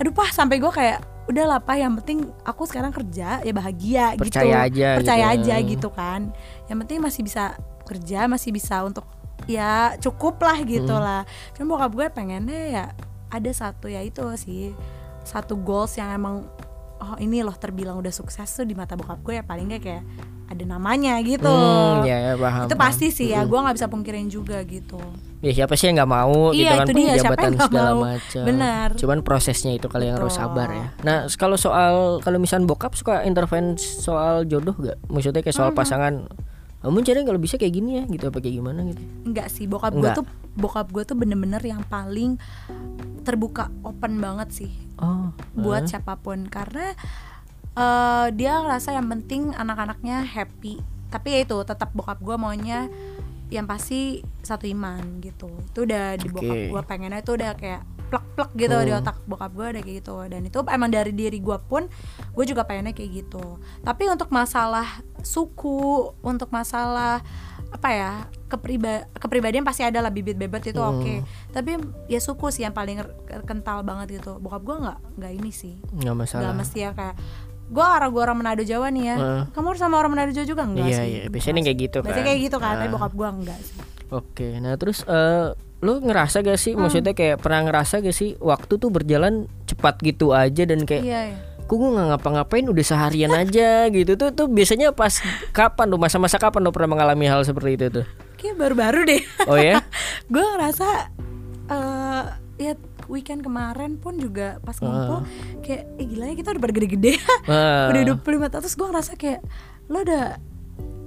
[0.00, 4.16] Aduh pah sampai gua kayak udah lah Pah, yang penting aku sekarang kerja ya bahagia
[4.16, 4.32] gitu.
[4.32, 5.36] Percaya aja Percaya gitu.
[5.44, 6.20] aja gitu kan.
[6.66, 7.54] Yang penting masih bisa
[7.90, 9.02] kerja, masih bisa untuk
[9.50, 11.26] ya cukup lah gitu lah.
[11.58, 12.84] Cuma bokap gue pengennya ya
[13.30, 14.74] ada satu ya itu sih
[15.26, 16.46] satu goals yang emang
[17.00, 20.04] oh ini loh terbilang udah sukses tuh di mata bokap gue ya paling nggak kayak
[20.50, 21.46] ada namanya gitu.
[21.46, 22.66] Hmm, ya, ya, paham.
[22.66, 22.82] itu paham.
[22.90, 24.98] pasti sih ya, gue nggak bisa pungkirin juga gitu.
[25.40, 28.44] Ya siapa sih yang nggak mau gitu Iya, kan itu punya dia, jabatan segala macam.
[28.44, 28.88] Benar.
[28.98, 30.86] Cuman prosesnya itu kali yang harus sabar ya.
[31.06, 34.98] Nah, kalau soal kalau misalnya bokap suka intervensi soal jodoh gak?
[35.06, 36.26] Maksudnya kayak soal pasangan
[36.80, 39.02] kamu cari kalau bisa kayak gini ya gitu apa kayak gimana gitu.
[39.24, 40.24] Enggak sih, bokap gue tuh
[40.56, 42.40] bokap gue tuh bener-bener yang paling
[43.22, 45.32] terbuka open banget sih Oh.
[45.56, 46.92] buat siapa pun karena
[47.72, 50.76] eh, dia ngerasa yang penting anak-anaknya happy.
[51.08, 52.88] Tapi ya itu tetap bokap gue maunya
[53.48, 55.48] yang pasti satu iman gitu.
[55.72, 56.68] Itu udah di bokap Oke.
[56.68, 59.00] gue pengennya itu udah kayak plek-plek gitu di Hmm.
[59.00, 61.86] otak bokap gue udah kayak gitu dan itu emang dari diri gue pun
[62.30, 63.44] gue juga pengennya kayak gitu
[63.80, 64.86] tapi untuk masalah
[65.20, 65.80] suku
[66.20, 67.22] untuk masalah
[67.70, 68.12] apa ya
[68.46, 70.90] kepriba kepribadian pasti ada lah bibit bebet itu Hmm.
[70.92, 71.14] oke
[71.48, 72.98] tapi ya suku sih yang paling
[73.44, 76.42] kental banget gitu bokap gue nggak nggak ini sih nggak masalah.
[76.44, 77.14] nggak mesti ya kayak
[77.70, 79.42] gue orang gue orang Manado Jawa nih ya Heeh.
[79.48, 81.20] kamu harus sama orang Manado Jawa juga enggak Iya, sih iya.
[81.28, 82.26] Biasanya kayak gitu biasanya kan.
[82.26, 82.92] kayak gitu kan tapi Ah.
[82.92, 83.78] bokap gue enggak sih
[84.10, 88.76] Oke, nah terus eh lu ngerasa gak sih, maksudnya kayak pernah ngerasa gak sih waktu
[88.76, 91.38] tuh berjalan cepat gitu aja dan kayak iya iya.
[91.70, 92.66] Kok gue nggak ngapa-ngapain?
[92.66, 94.18] Udah seharian aja gitu.
[94.18, 95.22] Tuh tuh biasanya pas
[95.54, 96.02] kapan tuh?
[96.02, 98.06] Masa-masa kapan lo pernah mengalami hal seperti itu tuh?
[98.34, 99.22] Kayak baru-baru deh.
[99.46, 99.78] Oh ya
[100.26, 101.14] gue ngerasa
[101.70, 102.24] eh
[102.58, 102.72] ya
[103.06, 105.22] weekend kemarin pun juga pas ngumpul
[105.62, 107.12] kayak eh gila ya kita udah pada gede-gede.
[107.46, 107.86] Ah.
[107.94, 109.40] udah 25 tahun terus gue ngerasa kayak
[109.86, 110.26] lo udah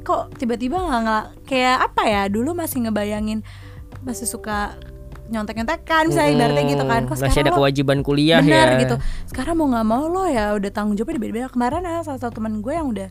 [0.08, 2.22] kok tiba-tiba nggak nggak kayak apa ya?
[2.32, 3.44] Dulu masih ngebayangin
[4.04, 4.76] masih suka
[5.32, 7.02] nyontek-nyontekan misalnya ibaratnya gitu kan.
[7.08, 8.82] Kok masih ada lo kewajiban kuliah bener ya.
[8.84, 8.96] gitu.
[9.32, 11.48] Sekarang mau nggak mau lo ya udah tanggung jawabnya beda-beda.
[11.50, 13.08] Kemarin ada salah satu teman gue yang udah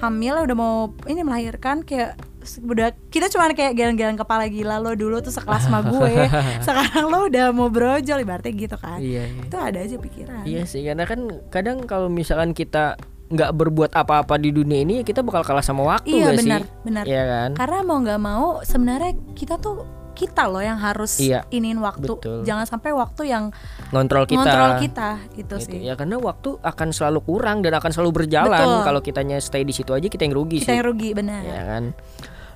[0.00, 0.74] hamil udah mau
[1.04, 2.16] ini melahirkan kayak
[2.64, 6.30] udah kita cuma kayak geleng-geleng kepala gila lo dulu tuh sekelas sama gue.
[6.66, 9.02] Sekarang lo udah mau brojol ibaratnya gitu kan.
[9.02, 9.42] Iya iya.
[9.44, 10.42] itu ada aja pikiran.
[10.46, 11.20] Iya sih karena kan
[11.52, 12.96] kadang kalau misalkan kita
[13.30, 16.82] nggak berbuat apa-apa di dunia ini kita bakal kalah sama waktu Iya, gak benar, sih
[16.82, 17.04] benar.
[17.06, 17.50] Iya kan?
[17.54, 22.04] Karena mau nggak mau sebenarnya kita tuh kita loh yang harus Iya, iniin waktu.
[22.12, 22.44] betul.
[22.44, 23.48] Jangan sampai waktu yang
[23.88, 25.66] ngontrol kita ngontrol kita gitu, Gitu.
[25.66, 25.80] sih.
[25.80, 28.84] ya karena waktu akan selalu kurang dan akan selalu berjalan Betul.
[28.84, 31.40] kalau kitanya stay di situ aja kita yang rugi Kita sih yang rugi benar.
[31.40, 31.84] ya kan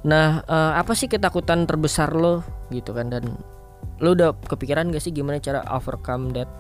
[0.04, 3.24] nah eh, apa sih ketakutan terbesar lo gitu kan dan
[3.96, 6.50] lo udah kepikiran gak sih gimana cara overcome that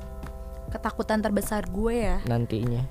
[0.66, 2.16] Ketakutan terbesar gue ya.
[2.24, 2.82] nantinya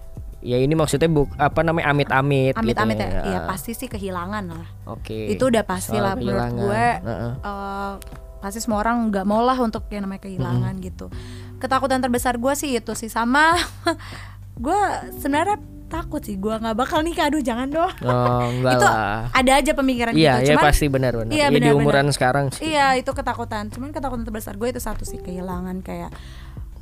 [0.44, 3.08] ya ini maksudnya buk apa namanya amit-amit Amit-amit gitu.
[3.08, 3.40] ya.
[3.40, 4.68] Ah, pasti sih kehilangan lah.
[4.92, 5.16] oke.
[5.32, 6.86] Itu udah pasti Soal lah menurut gue.
[7.00, 7.34] Heeh.
[7.40, 7.94] eh,
[8.44, 11.08] pasti semua orang nggak mau lah untuk yang namanya kehilangan gitu.
[11.64, 13.56] Ketakutan terbesar gue sih itu sih sama
[14.66, 14.80] gue
[15.24, 17.32] sebenarnya takut sih gue nggak bakal nikah.
[17.32, 17.94] Aduh jangan dong.
[18.04, 18.44] Oh
[18.76, 19.32] itu lah.
[19.32, 20.52] Ada aja pemikiran iya gitu.
[20.52, 21.32] iya pasti benar benar.
[21.32, 22.76] Iya, ya, di benar, umuran sekarang sih.
[22.76, 23.72] Iya itu ketakutan.
[23.72, 25.80] Cuman ketakutan terbesar gue itu satu sih kehilangan.
[25.80, 26.12] Kayak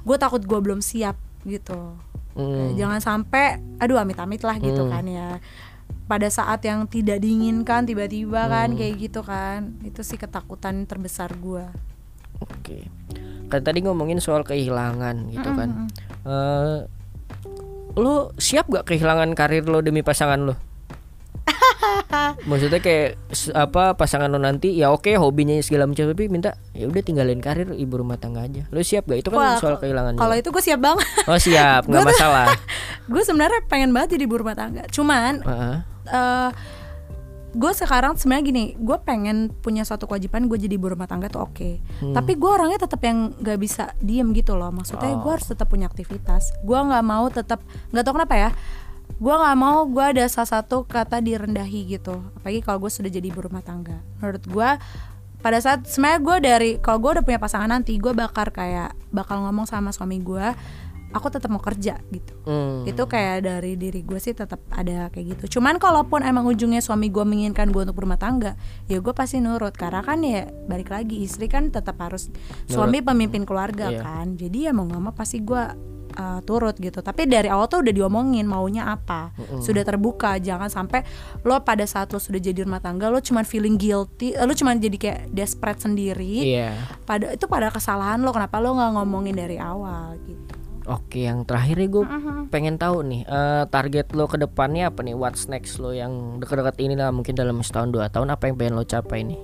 [0.02, 1.14] gue takut gue belum siap
[1.46, 1.94] gitu
[2.34, 2.74] Hmm.
[2.74, 4.92] Jangan sampai aduh amit-amit lah gitu Hmm.
[4.92, 5.30] kan ya
[6.06, 8.52] pada saat yang tidak diinginkan tiba-tiba Hmm.
[8.52, 11.64] kan kayak gitu kan itu sih ketakutan terbesar gue
[12.42, 12.90] Oke.
[13.48, 15.86] Kan tadi ngomongin soal kehilangan gitu kan.
[16.26, 16.80] Eh
[17.94, 20.56] lo siap gak kehilangan karir lo demi pasangan lo?
[22.50, 23.10] Maksudnya kayak
[23.52, 27.70] apa pasangan lo nanti ya oke hobinya segala macam tapi minta ya udah tinggalin karir
[27.72, 28.66] ibu rumah tangga aja.
[28.68, 29.20] Lo siap gak?
[29.20, 30.16] Itu kan Wah, soal kehilangan.
[30.16, 32.48] kalau itu gue siap banget Oh siap, nggak masalah.
[33.12, 35.76] gue sebenarnya pengen banget jadi ibu rumah tangga cuman Heeh.
[36.08, 36.50] eh
[37.52, 41.44] gue sekarang sebenarnya gini gue pengen punya suatu kewajiban gue jadi ibu rumah tangga tuh
[41.44, 42.16] oke Hmm.
[42.16, 45.36] tapi gue orangnya tetap yang nggak bisa diem gitu loh maksudnya gue Oh.
[45.36, 47.60] harus tetap punya aktivitas gue nggak mau tetap
[47.92, 48.50] nggak tahu kenapa ya
[49.18, 52.22] gue nggak mau gue ada salah satu kata direndahi gitu.
[52.40, 54.00] Apalagi kalau gue sudah jadi ibu rumah tangga.
[54.22, 54.70] Menurut gue
[55.42, 59.42] pada saat sebenarnya gue dari kalau gue udah punya pasangan nanti gue bakar kayak bakal
[59.42, 60.48] ngomong sama suami gue
[61.12, 62.34] aku tetap mau kerja gitu.
[62.42, 62.84] Hmm.
[62.84, 65.60] itu kayak dari diri gue sih tetap ada kayak gitu.
[65.60, 68.56] Cuman kalaupun emang ujungnya suami gue menginginkan gue untuk berumah tangga
[68.88, 69.72] ya gue pasti nurut.
[69.72, 72.32] Karena kan ya balik lagi istri kan tetap harus
[72.66, 74.02] suami pemimpin keluarga Iya.
[74.02, 74.26] kan.
[74.36, 75.64] Jadi ya mau nggak mau pasti gue
[76.12, 77.00] uh, turut gitu.
[77.00, 79.32] Tapi dari awal tuh udah diomongin maunya apa.
[79.60, 81.04] Sudah terbuka jangan sampai
[81.42, 84.78] lo pada saat lo sudah jadi rumah tangga lo cuman feeling guilty eh, lo cuman
[84.78, 86.56] jadi kayak desperate sendiri.
[86.56, 86.72] Iya.
[87.04, 91.78] pada itu pada kesalahan lo kenapa lo nggak ngomongin dari awal gitu Oke, yang terakhir
[91.78, 92.04] nih gue
[92.48, 95.14] pengen tahu nih eh, target lo ke depannya apa nih?
[95.14, 98.74] What's next lo yang deket-deket ini lah mungkin dalam setahun dua tahun apa yang pengen
[98.74, 99.40] lo capai nih?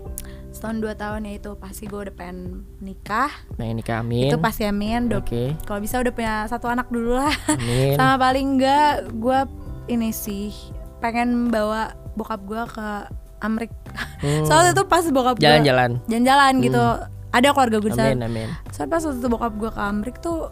[0.47, 4.25] setahun dua tahun ya itu pasti gue udah pengen nikah Nah ini amin.
[4.27, 7.93] itu pasti amin Oke, kalau bisa udah punya satu anak dulu lah amin.
[7.99, 9.39] sama paling enggak gue
[9.87, 10.49] ini sih
[10.97, 12.89] pengen bawa bokap gue ke
[13.37, 13.69] Amrik
[14.17, 14.45] Hmm.
[14.49, 16.01] soalnya itu pas bokap gue Jalan-jalan.
[16.03, 16.81] jalan-jalan gitu
[17.29, 18.49] ada keluarga gue di sana Amin amin.
[18.67, 20.49] soalnya pas waktu itu bokap gue ke Amrik tuh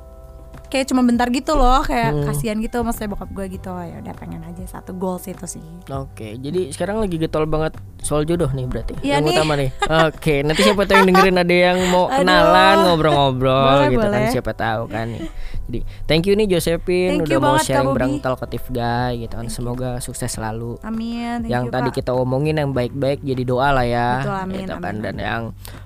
[0.75, 2.27] kayak cuma bentar gitu loh kayak Hmm.
[2.27, 6.35] kasihan gitu maksudnya bokap gue gitu ya udah pengen aja satu goals itu sih Oke,
[6.35, 8.93] jadi sekarang lagi getol banget soal jodoh nih berarti.
[8.99, 9.33] Iya yang nih.
[9.33, 9.69] utama nih.
[10.03, 14.29] Oke, nanti siapa tahu yang dengerin ada yang mau kenalan, ngobrol-ngobrol Boleh, gitu kan boleh.
[14.29, 15.23] siapa tahu kan nih.
[15.65, 19.47] Jadi, thank you nih Josephine Thank udah mau banget, sharing bareng Talkative Guy gitu kan.
[19.49, 20.77] Semoga sukses selalu.
[20.85, 21.95] amin thank yang you, tadi Kak.
[22.05, 24.09] kita omongin yang baik-baik jadi doa lah ya.
[24.21, 24.83] Betul, amin, gitu kan.
[24.85, 25.43] amin, dan yang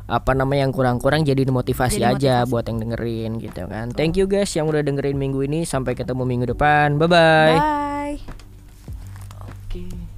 [0.10, 2.52] apa namanya yang kurang-kurang jadi motivasi Jadi aja motivasi.
[2.52, 3.86] buat yang dengerin gitu kan.
[3.96, 5.64] Thank you guys yang udah dengerin minggu ini.
[5.64, 7.00] Sampai ketemu minggu depan.
[7.00, 8.16] Bye bye bye.
[9.48, 10.09] Oke.